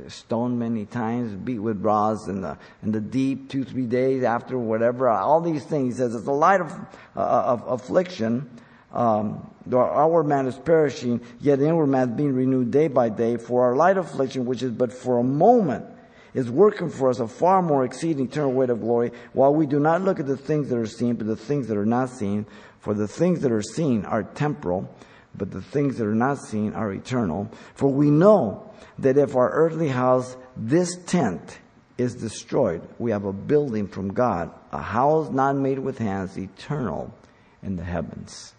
[0.08, 4.58] stoned many times, beat with rods in the in the deep, two three days after
[4.58, 5.10] whatever.
[5.10, 5.96] All these things.
[5.96, 6.72] He says it's a light of,
[7.18, 8.50] uh, of affliction.
[8.94, 13.38] Um, our man is perishing, yet inward man is being renewed day by day.
[13.38, 15.86] For our light affliction, which is but for a moment,
[16.34, 19.80] is working for us a far more exceeding eternal weight of glory, while we do
[19.80, 22.46] not look at the things that are seen, but the things that are not seen.
[22.80, 24.90] For the things that are seen are temporal,
[25.36, 27.50] but the things that are not seen are eternal.
[27.76, 31.60] For we know that if our earthly house, this tent,
[31.98, 37.14] is destroyed, we have a building from God, a house not made with hands, eternal
[37.62, 38.54] in the heavens.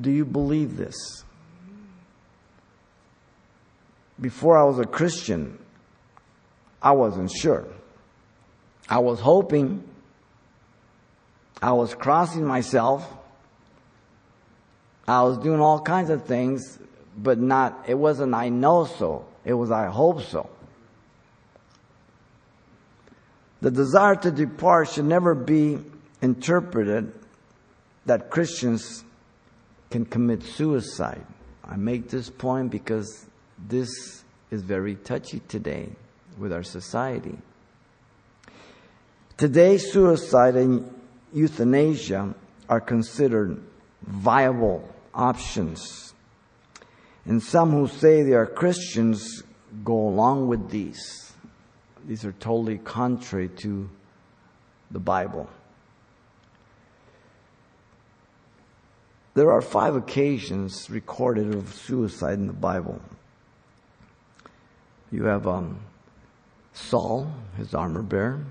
[0.00, 1.24] Do you believe this?
[4.20, 5.58] before I was a Christian,
[6.82, 7.66] I wasn't sure.
[8.88, 9.82] I was hoping,
[11.60, 13.10] I was crossing myself,
[15.06, 16.78] I was doing all kinds of things,
[17.16, 20.48] but not, it wasn't I know so, it was I hope so.
[23.60, 25.78] The desire to depart should never be
[26.20, 27.12] interpreted
[28.06, 29.04] that Christians
[29.90, 31.24] can commit suicide.
[31.64, 33.26] I make this point because
[33.58, 35.88] this is very touchy today
[36.38, 37.36] with our society.
[39.36, 40.92] Today, suicide and
[41.32, 42.34] euthanasia
[42.68, 43.62] are considered
[44.02, 46.14] viable options.
[47.24, 49.42] And some who say they are Christians
[49.82, 51.32] go along with these.
[52.06, 53.88] These are totally contrary to
[54.90, 55.48] the Bible.
[59.34, 63.00] There are five occasions recorded of suicide in the Bible.
[65.10, 65.80] You have um,
[66.72, 68.44] Saul, his armor bearer.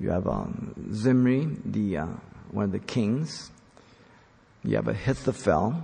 [0.00, 2.06] You have um, Zimri, the uh,
[2.50, 3.50] one of the kings.
[4.64, 5.76] You have Ahithophel,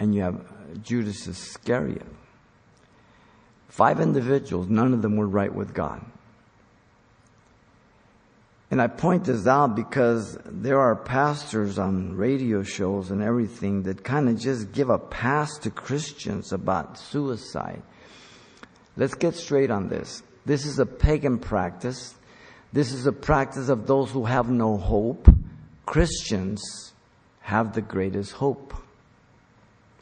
[0.00, 2.06] and you have Judas Iscariot.
[3.68, 6.04] Five individuals, none of them were right with God.
[8.70, 14.02] And I point this out because there are pastors on radio shows and everything that
[14.02, 17.82] kind of just give a pass to Christians about suicide.
[18.96, 20.22] Let's get straight on this.
[20.46, 22.14] This is a pagan practice.
[22.72, 25.28] This is a practice of those who have no hope.
[25.84, 26.92] Christians
[27.46, 28.74] have the greatest hope.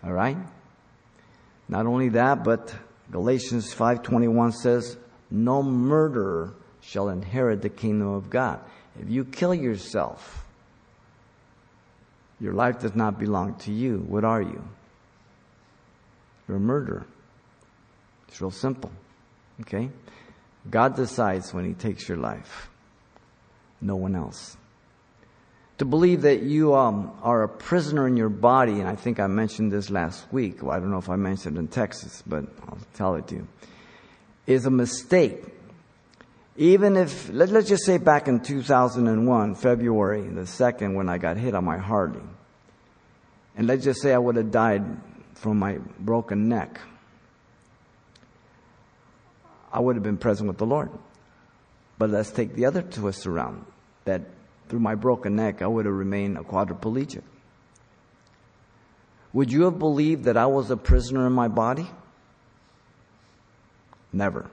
[0.03, 0.38] All right?
[1.68, 2.74] Not only that, but
[3.11, 4.97] Galatians 5:21 says,
[5.30, 8.61] "No murderer shall inherit the kingdom of God."
[8.99, 10.47] If you kill yourself,
[12.40, 13.99] your life does not belong to you.
[13.99, 14.64] What are you?
[16.49, 17.05] You're a murderer.
[18.26, 18.90] It's real simple.
[19.61, 19.90] Okay?
[20.70, 22.70] God decides when He takes your life,
[23.82, 24.57] no one else.
[25.78, 29.26] To believe that you um, are a prisoner in your body, and I think I
[29.26, 30.62] mentioned this last week.
[30.62, 33.36] Well, I don't know if I mentioned it in Texas, but I'll tell it to
[33.36, 33.48] you.
[34.46, 35.42] Is a mistake.
[36.56, 41.36] Even if, let, let's just say back in 2001, February the 2nd, when I got
[41.36, 42.22] hit on my Harley.
[43.56, 44.84] And let's just say I would have died
[45.34, 46.80] from my broken neck.
[49.72, 50.90] I would have been present with the Lord.
[51.98, 53.66] But let's take the other twist around
[54.04, 54.22] that
[54.68, 57.22] through my broken neck, I would have remained a quadriplegic.
[59.32, 61.88] Would you have believed that I was a prisoner in my body?
[64.12, 64.48] Never.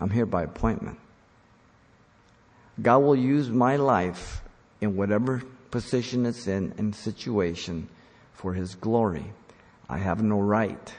[0.00, 0.98] I'm here by appointment.
[2.82, 4.42] God will use my life
[4.80, 7.88] in whatever position it's in and situation
[8.34, 9.24] for His glory.
[9.88, 10.94] I have no right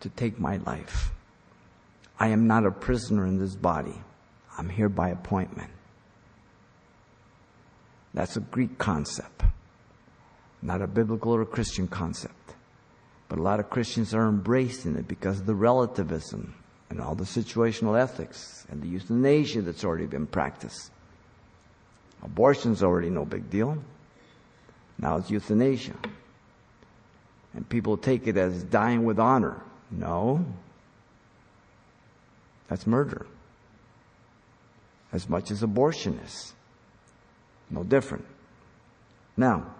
[0.00, 1.10] to take my life.
[2.18, 4.00] I am not a prisoner in this body.
[4.56, 5.70] I'm here by appointment.
[8.14, 9.42] That's a Greek concept,
[10.62, 12.54] not a biblical or a Christian concept.
[13.28, 16.54] But a lot of Christians are embracing it because of the relativism
[16.90, 20.92] and all the situational ethics and the euthanasia that's already been practiced.
[22.22, 23.76] Abortion's already no big deal.
[24.98, 25.96] Now it's euthanasia.
[27.54, 29.60] And people take it as dying with honor.
[29.90, 30.44] No.
[32.68, 33.26] That's murder.
[35.12, 36.53] As much as abortion is.
[37.74, 38.24] No different.
[39.36, 39.74] Now,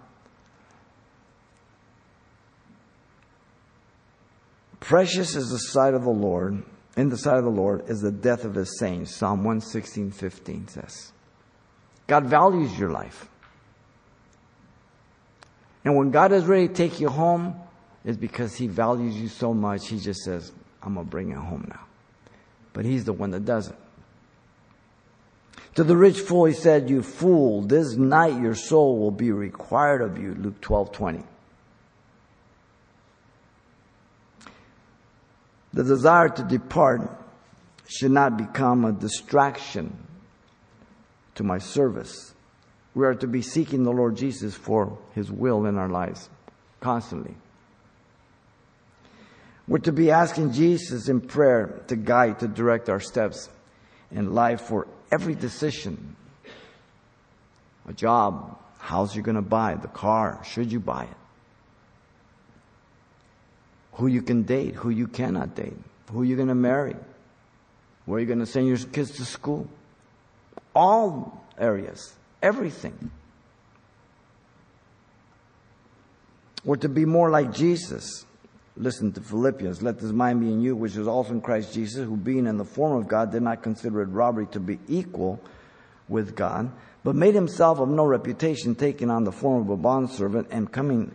[4.80, 6.64] precious is the sight of the Lord,
[6.96, 9.14] in the sight of the Lord is the death of his saints.
[9.14, 11.12] Psalm 116, 15 says.
[12.08, 13.28] God values your life.
[15.84, 17.54] And when God is ready to take you home,
[18.04, 21.36] it's because He values you so much, He just says, I'm going to bring you
[21.36, 21.80] home now.
[22.72, 23.76] But He's the one that does it.
[25.74, 30.02] To the rich fool, He said, You fool, this night your soul will be required
[30.02, 30.34] of you.
[30.34, 31.24] Luke 12 20.
[35.72, 37.10] The desire to depart
[37.88, 39.96] should not become a distraction
[41.34, 42.32] to my service.
[42.94, 46.30] We are to be seeking the Lord Jesus for His will in our lives
[46.80, 47.34] constantly.
[49.66, 53.48] We're to be asking Jesus in prayer to guide, to direct our steps
[54.12, 56.16] in life for every decision.
[57.88, 61.16] A job, house you're going to buy, the car, should you buy it?
[63.92, 65.76] Who you can date, who you cannot date,
[66.10, 66.96] who you're going to marry,
[68.06, 69.68] where you're going to send your kids to school.
[70.74, 73.10] All areas everything.
[76.64, 78.24] We're to be more like Jesus.
[78.76, 79.82] Listen to Philippians.
[79.82, 82.56] Let this mind be in you, which is also in Christ Jesus, who being in
[82.56, 85.40] the form of God did not consider it robbery to be equal
[86.08, 86.72] with God,
[87.04, 91.12] but made himself of no reputation, taking on the form of a bondservant and coming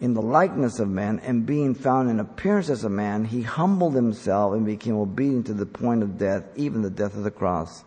[0.00, 3.94] in the likeness of man, and being found in appearance as a man, he humbled
[3.94, 7.84] himself and became obedient to the point of death, even the death of the cross.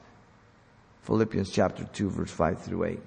[1.03, 2.99] Philippians chapter 2, verse 5 through 8.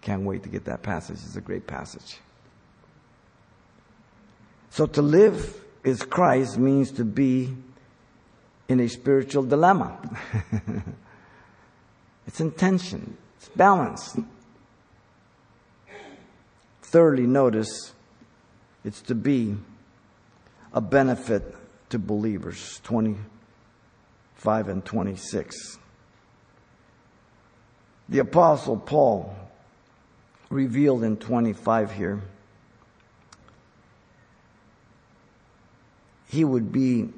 [0.00, 1.18] Can't wait to get that passage.
[1.26, 2.18] It's a great passage.
[4.72, 7.54] So to live is Christ means to be
[8.68, 9.98] in a spiritual dilemma.
[12.26, 14.16] it's intention, it's balance.
[16.80, 17.92] Thirdly, notice
[18.82, 19.56] it's to be
[20.72, 21.54] a benefit
[21.90, 22.80] to believers.
[22.82, 25.76] 25 and 26.
[28.08, 29.36] The Apostle Paul
[30.48, 32.22] revealed in 25 here,
[36.32, 37.10] he would be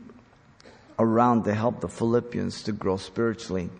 [0.98, 3.70] around to help the Philippians to grow spiritually.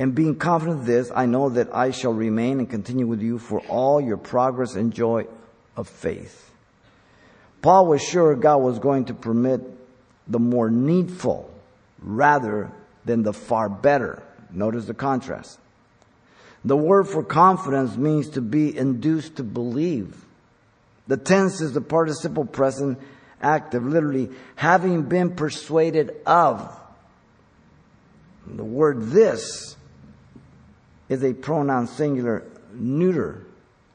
[0.00, 3.38] And being confident of this, I know that I shall remain and continue with you
[3.38, 5.26] for all your progress and joy
[5.76, 6.50] of faith.
[7.62, 9.60] Paul was sure God was going to permit
[10.26, 11.48] the more needful
[12.00, 12.72] rather
[13.04, 14.24] than the far better.
[14.50, 15.60] Notice the contrast.
[16.64, 20.24] The word for confidence means to be induced to believe.
[21.06, 22.98] The tense is the participle present
[23.40, 26.74] active, literally, having been persuaded of.
[28.46, 29.76] The word this
[31.08, 33.44] is a pronoun singular neuter,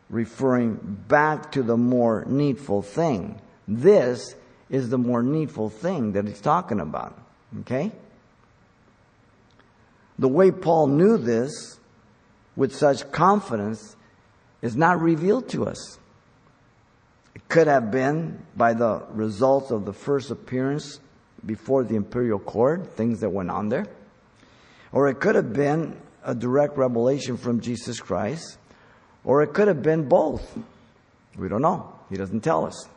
[0.09, 0.75] referring
[1.07, 3.39] back to the more needful thing.
[3.67, 4.35] This
[4.69, 7.17] is the more needful thing that he's talking about.
[7.61, 7.91] Okay?
[10.19, 11.79] The way Paul knew this
[12.55, 13.95] with such confidence
[14.61, 15.97] is not revealed to us.
[17.33, 20.99] It could have been by the results of the first appearance
[21.45, 23.87] before the imperial court, things that went on there.
[24.91, 28.57] Or it could have been a direct revelation from Jesus Christ.
[29.23, 30.57] Or it could have been both.
[31.37, 31.93] We don't know.
[32.09, 32.87] He doesn't tell us.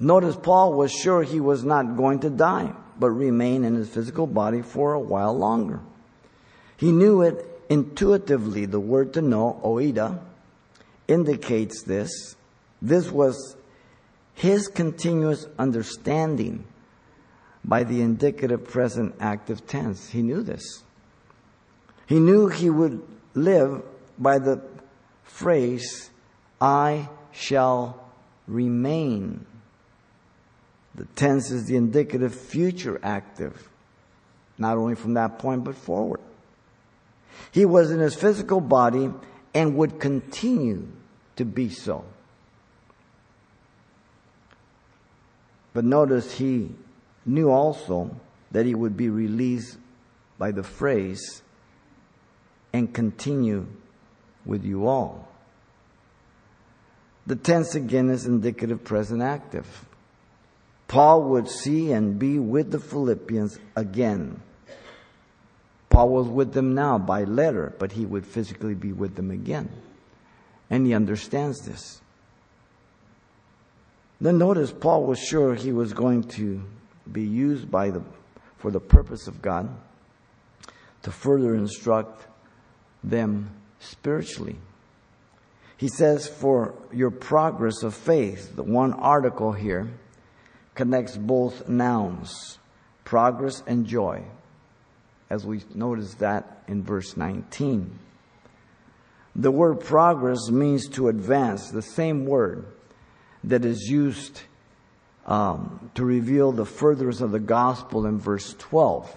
[0.00, 4.26] Notice Paul was sure he was not going to die, but remain in his physical
[4.26, 5.80] body for a while longer.
[6.76, 8.66] He knew it intuitively.
[8.66, 10.20] The word to know, oida,
[11.08, 12.36] indicates this.
[12.80, 13.56] This was
[14.34, 16.64] his continuous understanding
[17.64, 20.10] by the indicative present active tense.
[20.10, 20.84] He knew this.
[22.06, 23.02] He knew he would
[23.34, 23.82] live
[24.18, 24.62] by the
[25.24, 26.10] phrase,
[26.60, 28.00] I shall
[28.46, 29.44] remain.
[30.94, 33.68] The tense is the indicative future active,
[34.56, 36.20] not only from that point but forward.
[37.52, 39.10] He was in his physical body
[39.54, 40.88] and would continue
[41.38, 42.04] to be so.
[45.72, 46.70] But notice he
[47.24, 48.14] knew also
[48.50, 49.78] that he would be released
[50.36, 51.42] by the phrase
[52.72, 53.66] and continue
[54.44, 55.28] with you all.
[57.26, 59.84] The tense again is indicative present active.
[60.88, 64.42] Paul would see and be with the Philippians again.
[65.90, 69.68] Paul was with them now by letter, but he would physically be with them again.
[70.70, 72.00] And he understands this.
[74.20, 76.62] Then notice Paul was sure he was going to
[77.10, 78.02] be used by the,
[78.58, 79.68] for the purpose of God
[81.02, 82.26] to further instruct
[83.02, 84.56] them spiritually.
[85.76, 89.88] He says, for your progress of faith, the one article here
[90.74, 92.58] connects both nouns,
[93.04, 94.24] progress and joy,
[95.30, 97.98] as we notice that in verse 19.
[99.38, 102.66] The word progress means to advance, the same word
[103.44, 104.42] that is used
[105.26, 109.16] um, to reveal the furtherance of the gospel in verse 12.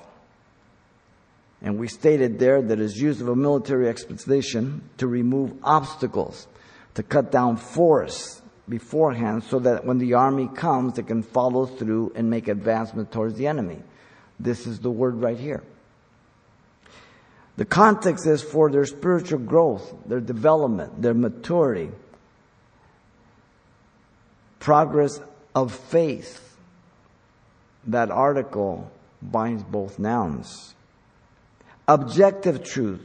[1.64, 6.48] And we stated there that it's used of a military expedition to remove obstacles,
[6.94, 12.14] to cut down forests beforehand so that when the army comes, it can follow through
[12.16, 13.82] and make advancement towards the enemy.
[14.40, 15.64] This is the word right here.
[17.58, 21.92] The context is for their spiritual growth, their development, their maturity,
[24.60, 25.20] progress
[25.54, 26.48] of faith.
[27.88, 28.92] That article
[29.22, 30.76] binds both nouns.
[31.88, 33.02] Objective truth.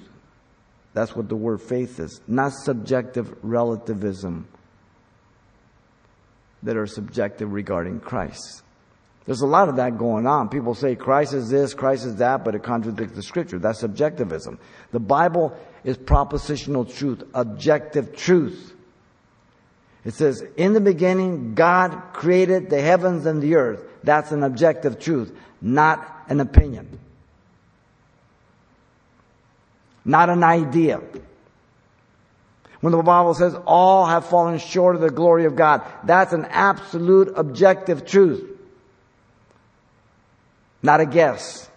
[0.92, 2.20] That's what the word faith is.
[2.26, 4.46] Not subjective relativism
[6.62, 8.62] that are subjective regarding Christ.
[9.26, 10.48] There's a lot of that going on.
[10.48, 13.58] People say Christ is this, Christ is that, but it contradicts the scripture.
[13.58, 14.58] That's subjectivism.
[14.92, 18.72] The Bible is propositional truth, objective truth.
[20.04, 23.82] It says, in the beginning, God created the heavens and the earth.
[24.04, 27.00] That's an objective truth, not an opinion.
[30.04, 31.00] Not an idea.
[32.80, 36.44] When the Bible says all have fallen short of the glory of God, that's an
[36.44, 38.55] absolute objective truth.
[40.86, 41.68] Not a guess.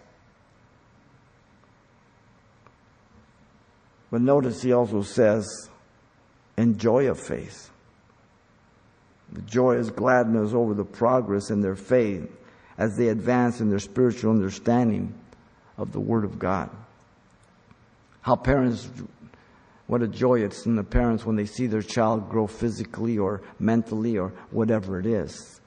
[4.11, 5.47] But notice he also says,
[6.57, 7.71] enjoy of faith.
[9.31, 12.29] The joyous gladness over the progress in their faith
[12.77, 15.15] as they advance in their spiritual understanding
[15.79, 16.69] of the Word of God.
[18.21, 18.87] How parents,
[19.87, 23.41] what a joy it's in the parents when they see their child grow physically or
[23.59, 25.58] mentally or whatever it is.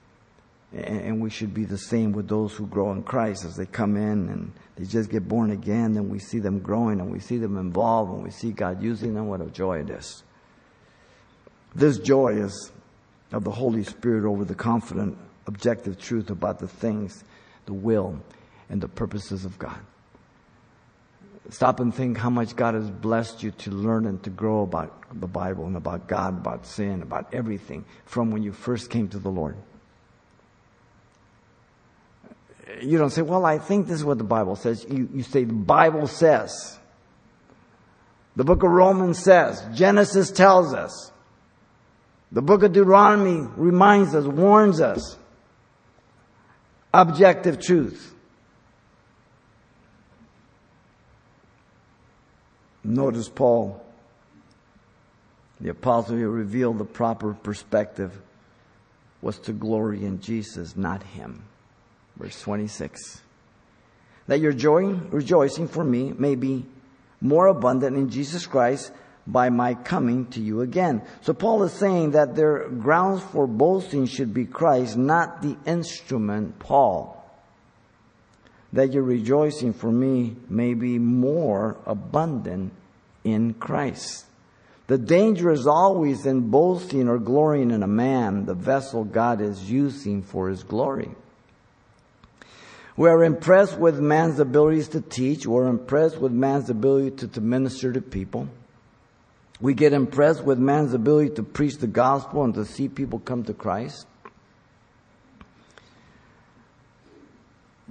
[0.73, 3.95] And we should be the same with those who grow in Christ as they come
[3.95, 5.93] in and they just get born again.
[5.93, 9.13] Then we see them growing and we see them involved and we see God using
[9.13, 9.27] them.
[9.27, 10.23] What a joy it is.
[11.75, 12.71] This joy is
[13.31, 17.23] of the Holy Spirit over the confident, objective truth about the things,
[17.65, 18.19] the will,
[18.69, 19.79] and the purposes of God.
[21.49, 25.19] Stop and think how much God has blessed you to learn and to grow about
[25.19, 29.19] the Bible and about God, about sin, about everything from when you first came to
[29.19, 29.55] the Lord.
[32.81, 34.85] You don't say, well, I think this is what the Bible says.
[34.89, 36.79] You, you say, the Bible says.
[38.35, 39.63] The book of Romans says.
[39.73, 41.11] Genesis tells us.
[42.31, 45.17] The book of Deuteronomy reminds us, warns us.
[46.93, 48.13] Objective truth.
[52.83, 53.83] Notice Paul,
[55.61, 58.19] the apostle who revealed the proper perspective
[59.21, 61.45] was to glory in Jesus, not him.
[62.17, 63.21] Verse 26.
[64.27, 66.65] That your joy, rejoicing for me may be
[67.19, 68.91] more abundant in Jesus Christ
[69.25, 71.01] by my coming to you again.
[71.21, 76.59] So Paul is saying that their grounds for boasting should be Christ, not the instrument,
[76.59, 77.23] Paul
[78.73, 82.73] that your rejoicing for me may be more abundant
[83.23, 84.25] in Christ.
[84.87, 89.71] The danger is always in boasting or glorying in a man, the vessel God is
[89.71, 91.11] using for his glory.
[92.95, 95.47] We are impressed with man's abilities to teach.
[95.47, 98.47] We're impressed with man's ability to, to minister to people.
[99.59, 103.43] We get impressed with man's ability to preach the gospel and to see people come
[103.45, 104.05] to Christ.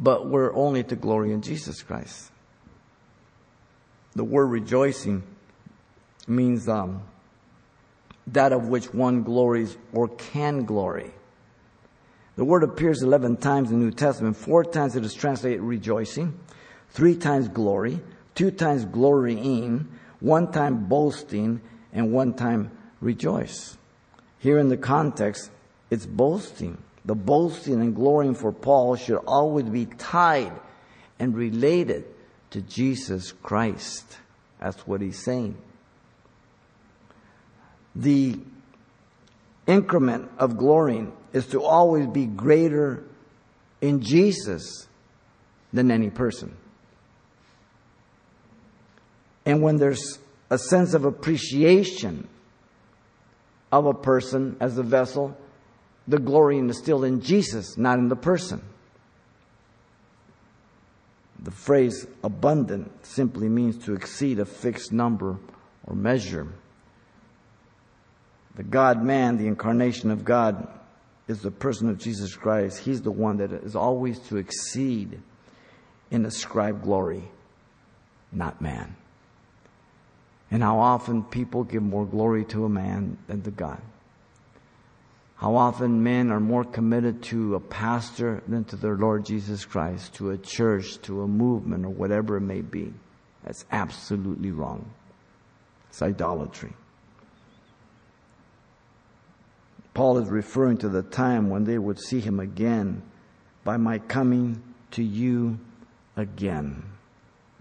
[0.03, 2.31] but we're only to glory in Jesus Christ.
[4.15, 5.23] The word rejoicing
[6.27, 7.03] means um,
[8.27, 11.13] that of which one glories or can glory.
[12.37, 14.37] The word appears 11 times in the New Testament.
[14.37, 16.39] Four times it is translated rejoicing,
[16.91, 18.01] three times glory,
[18.35, 19.89] two times glorying,
[20.20, 21.61] one time boasting,
[21.93, 22.70] and one time
[23.01, 23.76] rejoice.
[24.39, 25.51] Here in the context,
[25.91, 26.78] it's boasting.
[27.05, 30.53] The boasting and glorying for Paul should always be tied
[31.18, 32.05] and related
[32.51, 34.18] to Jesus Christ.
[34.61, 35.57] That's what he's saying.
[37.95, 38.39] The
[39.66, 43.05] increment of glorying is to always be greater
[43.80, 44.87] in Jesus
[45.72, 46.57] than any person.
[49.45, 50.18] And when there's
[50.51, 52.28] a sense of appreciation
[53.72, 55.37] of a person as a vessel,
[56.07, 58.62] the glorying is still in Jesus, not in the person.
[61.43, 65.39] The phrase abundant simply means to exceed a fixed number
[65.85, 66.53] or measure.
[68.55, 70.68] The God man, the incarnation of God,
[71.33, 72.78] is the person of Jesus Christ.
[72.78, 75.20] He's the one that is always to exceed
[76.11, 77.24] in ascribed glory,
[78.30, 78.95] not man.
[80.51, 83.80] And how often people give more glory to a man than to God.
[85.37, 90.14] How often men are more committed to a pastor than to their Lord Jesus Christ,
[90.14, 92.93] to a church, to a movement, or whatever it may be.
[93.43, 94.89] That's absolutely wrong.
[95.89, 96.74] It's idolatry.
[99.95, 103.03] Paul is referring to the time when they would see him again
[103.64, 104.62] by my coming
[104.93, 105.59] to you
[106.16, 106.84] again.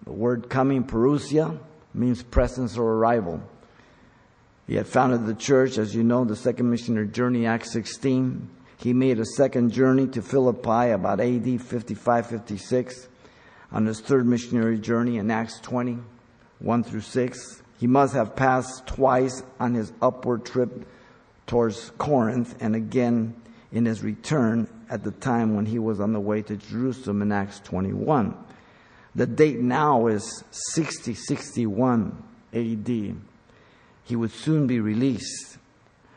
[0.05, 1.59] The word coming, parousia,
[1.93, 3.41] means presence or arrival.
[4.67, 8.49] He had founded the church, as you know, the second missionary journey, Acts 16.
[8.77, 13.07] He made a second journey to Philippi about AD 55 56
[13.71, 15.99] on his third missionary journey in Acts 20
[16.59, 17.63] 1 through 6.
[17.79, 20.87] He must have passed twice on his upward trip
[21.47, 23.35] towards Corinth and again
[23.71, 27.31] in his return at the time when he was on the way to Jerusalem in
[27.31, 28.35] Acts 21.
[29.15, 32.23] The date now is 60 61
[32.53, 33.15] AD.
[34.05, 35.57] He would soon be released.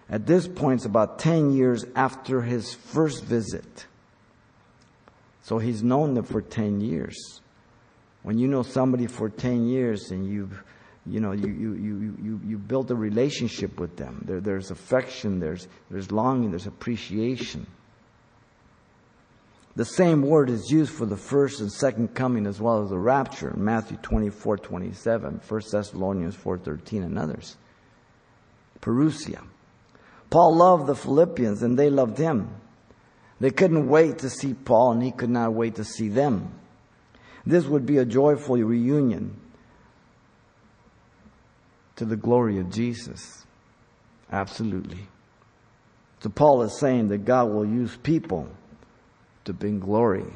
[0.08, 3.86] At this point, it's about 10 years after his first visit.
[5.42, 7.40] So he's known them for 10 years.
[8.22, 10.62] When you know somebody for 10 years and you've
[11.06, 14.24] you know, you, you, you, you, you build a relationship with them.
[14.26, 17.66] There, there's affection, there's, there's longing, there's appreciation.
[19.76, 22.98] The same word is used for the first and second coming as well as the
[22.98, 27.56] rapture in Matthew 24, 27, 1 Thessalonians 4, 13, and others.
[28.80, 29.42] Parousia.
[30.30, 32.48] Paul loved the Philippians and they loved him.
[33.40, 36.54] They couldn't wait to see Paul and he could not wait to see them.
[37.44, 39.38] This would be a joyful reunion
[41.96, 43.46] to the glory of Jesus.
[44.30, 45.06] Absolutely.
[46.20, 48.48] So Paul is saying that God will use people
[49.44, 50.26] to bring glory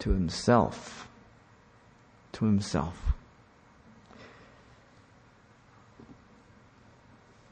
[0.00, 1.08] to himself.
[2.32, 3.14] To himself.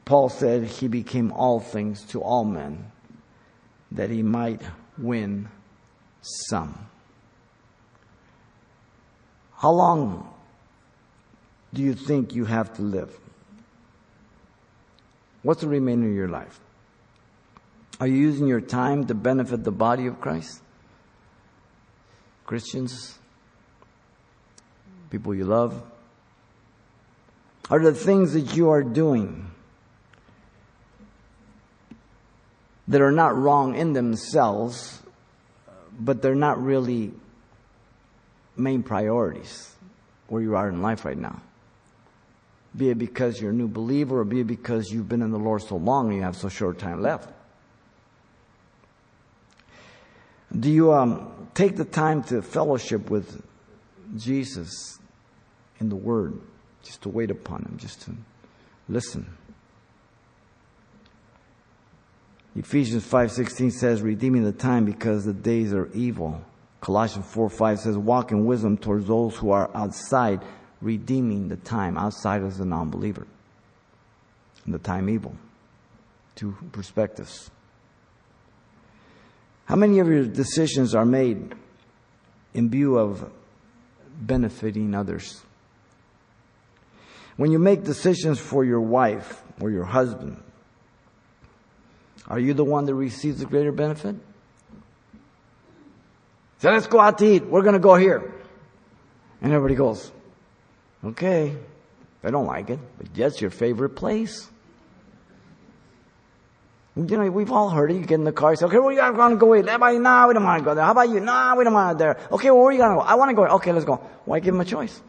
[0.05, 2.91] Paul said he became all things to all men
[3.91, 4.61] that he might
[4.97, 5.47] win
[6.21, 6.87] some.
[9.57, 10.33] How long
[11.73, 13.17] do you think you have to live?
[15.43, 16.59] What's the remainder of your life?
[17.99, 20.61] Are you using your time to benefit the body of Christ?
[22.45, 23.19] Christians?
[25.09, 25.81] People you love?
[27.69, 29.51] Are the things that you are doing
[32.87, 35.01] that are not wrong in themselves,
[35.97, 37.13] but they're not really
[38.55, 39.75] main priorities
[40.27, 41.41] where you are in life right now?
[42.75, 45.39] Be it because you're a new believer or be it because you've been in the
[45.39, 47.29] Lord so long and you have so short time left.
[50.57, 53.43] Do you um, take the time to fellowship with
[54.15, 54.99] Jesus
[55.79, 56.39] in the Word,
[56.83, 58.11] just to wait upon Him, just to
[58.87, 59.25] listen?
[62.55, 66.41] Ephesians 5:16 says, "Redeeming the time because the days are evil."
[66.81, 70.43] Colossians 4:5 says, "Walk in wisdom towards those who are outside."
[70.83, 73.25] Redeeming the time outside as a non believer.
[74.67, 75.35] The time evil.
[76.35, 77.49] Two perspectives.
[79.65, 81.55] How many of your decisions are made
[82.53, 83.31] in view of
[84.19, 85.41] benefiting others?
[87.37, 90.41] When you make decisions for your wife or your husband,
[92.27, 94.15] are you the one that receives the greater benefit?
[96.59, 97.45] So let's go out to eat.
[97.45, 98.33] We're going to go here.
[99.41, 100.11] And everybody goes,
[101.05, 101.57] Okay,
[102.23, 104.49] I don't like it, but that's your favorite place.
[106.95, 107.95] You know, we've all heard it.
[107.95, 109.67] You get in the car, you say, okay, where are you going to go eat?
[109.67, 110.85] Everybody, nah, we don't want to go there.
[110.85, 111.19] How about you?
[111.19, 112.27] Nah, we don't want to go there.
[112.31, 113.01] Okay, well, where are you going to go?
[113.01, 113.45] I want to go.
[113.55, 113.95] Okay, let's go.
[114.25, 115.01] Why give them a choice?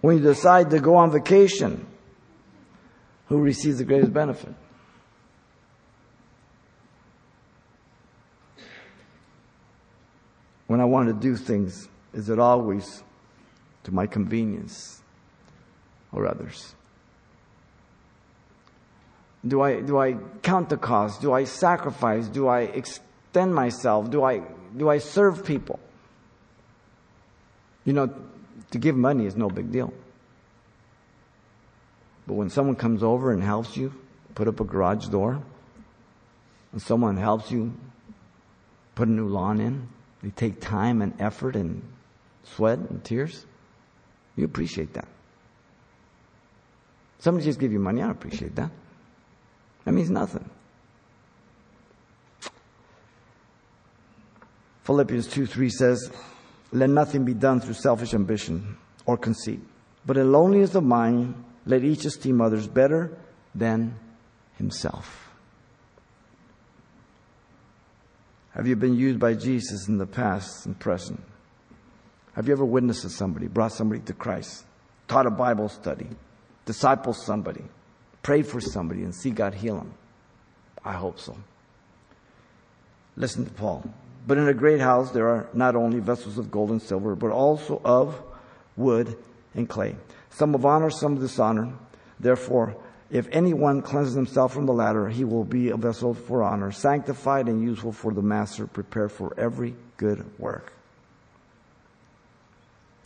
[0.00, 1.86] When you decide to go on vacation,
[3.26, 4.52] who receives the greatest benefit?
[10.72, 13.02] When I want to do things, is it always
[13.84, 15.02] to my convenience
[16.12, 16.74] or others?
[19.46, 21.20] Do I, do I count the cost?
[21.20, 22.26] Do I sacrifice?
[22.26, 24.10] Do I extend myself?
[24.10, 24.44] Do I,
[24.74, 25.78] do I serve people?
[27.84, 28.14] You know,
[28.70, 29.92] to give money is no big deal.
[32.26, 33.92] But when someone comes over and helps you
[34.34, 35.42] put up a garage door,
[36.72, 37.74] and someone helps you
[38.94, 39.88] put a new lawn in,
[40.22, 41.82] they take time and effort and
[42.44, 43.44] sweat and tears,
[44.36, 45.08] you appreciate that.
[47.18, 48.70] Somebody just give you money, I don't appreciate that.
[49.84, 50.48] That means nothing.
[54.84, 56.10] Philippians 2 3 says,
[56.72, 59.60] Let nothing be done through selfish ambition or conceit,
[60.04, 63.16] but in lowliness of mind, let each esteem others better
[63.54, 63.96] than
[64.58, 65.31] himself.
[68.54, 71.22] Have you been used by Jesus in the past and present?
[72.34, 74.64] Have you ever witnessed to somebody, brought somebody to Christ,
[75.08, 76.08] taught a Bible study,
[76.66, 77.64] discipled somebody,
[78.22, 79.94] prayed for somebody, and see God heal them?
[80.84, 81.36] I hope so.
[83.16, 83.84] Listen to Paul.
[84.26, 87.30] But in a great house there are not only vessels of gold and silver, but
[87.30, 88.20] also of
[88.76, 89.16] wood
[89.54, 89.96] and clay.
[90.30, 91.72] Some of honor, some of dishonor.
[92.20, 92.76] Therefore,
[93.12, 97.46] if anyone cleanses himself from the latter, he will be a vessel for honor, sanctified
[97.46, 100.72] and useful for the master, prepared for every good work.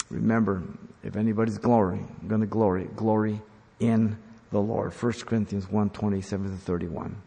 [0.09, 0.63] Remember,
[1.03, 3.43] if anybody's glory, I'm going to glory, glory
[3.81, 4.17] in
[4.53, 4.93] the Lord.
[4.93, 7.21] 1 Corinthians 1 27 to 31.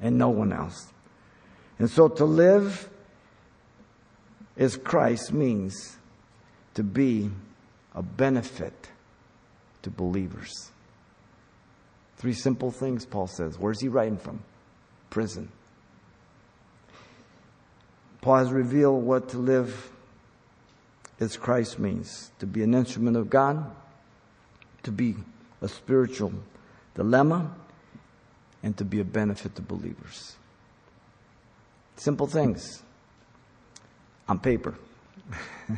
[0.00, 0.92] And no one else.
[1.80, 2.88] And so to live
[4.56, 5.96] as Christ means
[6.74, 7.30] to be
[7.92, 8.88] a benefit
[9.82, 10.71] to believers.
[12.22, 13.58] Three simple things, Paul says.
[13.58, 14.44] Where's he writing from?
[15.10, 15.50] Prison.
[18.20, 19.90] Paul has revealed what to live
[21.18, 23.68] as Christ means to be an instrument of God,
[24.84, 25.16] to be
[25.60, 26.32] a spiritual
[26.94, 27.52] dilemma,
[28.62, 30.36] and to be a benefit to believers.
[31.96, 32.84] Simple things
[34.28, 34.76] on paper.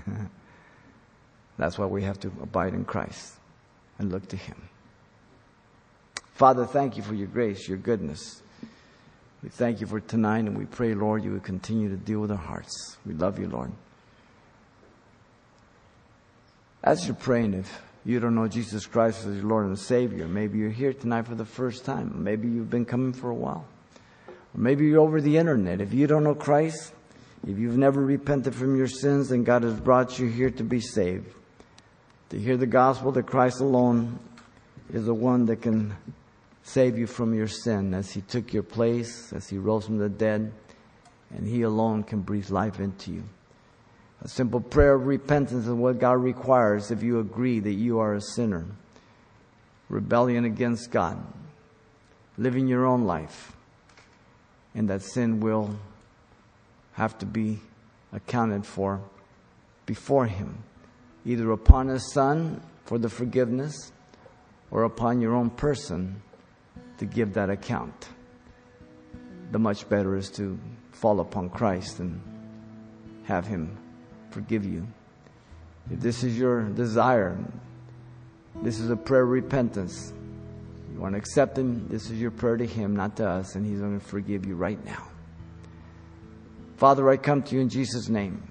[1.56, 3.32] That's why we have to abide in Christ
[3.98, 4.68] and look to Him.
[6.34, 8.42] Father, thank you for your grace, your goodness.
[9.42, 12.32] We thank you for tonight, and we pray, Lord, you would continue to deal with
[12.32, 12.96] our hearts.
[13.06, 13.70] We love you, Lord.
[16.82, 20.58] As you're praying, if you don't know Jesus Christ as your Lord and Savior, maybe
[20.58, 22.24] you're here tonight for the first time.
[22.24, 23.64] Maybe you've been coming for a while.
[24.28, 25.80] Or maybe you're over the internet.
[25.80, 26.92] If you don't know Christ,
[27.46, 30.80] if you've never repented from your sins, then God has brought you here to be
[30.80, 31.32] saved.
[32.30, 34.18] To hear the gospel that Christ alone
[34.92, 35.94] is the one that can
[36.64, 40.08] save you from your sin as He took your place, as He rose from the
[40.08, 40.52] dead,
[41.36, 43.24] and He alone can breathe life into you.
[44.22, 48.14] A simple prayer of repentance is what God requires if you agree that you are
[48.14, 48.64] a sinner.
[49.90, 51.22] Rebellion against God.
[52.38, 53.52] Living your own life.
[54.74, 55.78] And that sin will
[56.94, 57.60] have to be
[58.12, 59.02] accounted for
[59.84, 60.64] before Him,
[61.26, 63.92] either upon His Son for the forgiveness
[64.70, 66.22] or upon your own person
[66.98, 68.08] to give that account.
[69.50, 70.58] The much better is to
[70.92, 72.20] fall upon Christ and
[73.24, 73.76] have Him
[74.30, 74.86] forgive you.
[75.90, 77.38] If this is your desire,
[78.62, 80.12] this is a prayer of repentance.
[80.92, 83.66] You want to accept Him, this is your prayer to Him, not to us, and
[83.66, 85.06] He's going to forgive you right now.
[86.76, 88.42] Father, I come to you in Jesus' name.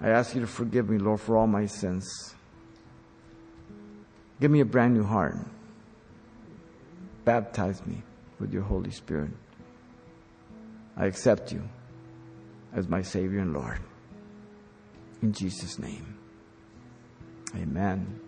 [0.00, 2.34] I ask you to forgive me, Lord, for all my sins.
[4.40, 5.36] Give me a brand new heart.
[7.28, 8.02] Baptize me
[8.40, 9.32] with your Holy Spirit.
[10.96, 11.62] I accept you
[12.72, 13.80] as my Savior and Lord.
[15.20, 16.16] In Jesus' name.
[17.54, 18.18] Amen.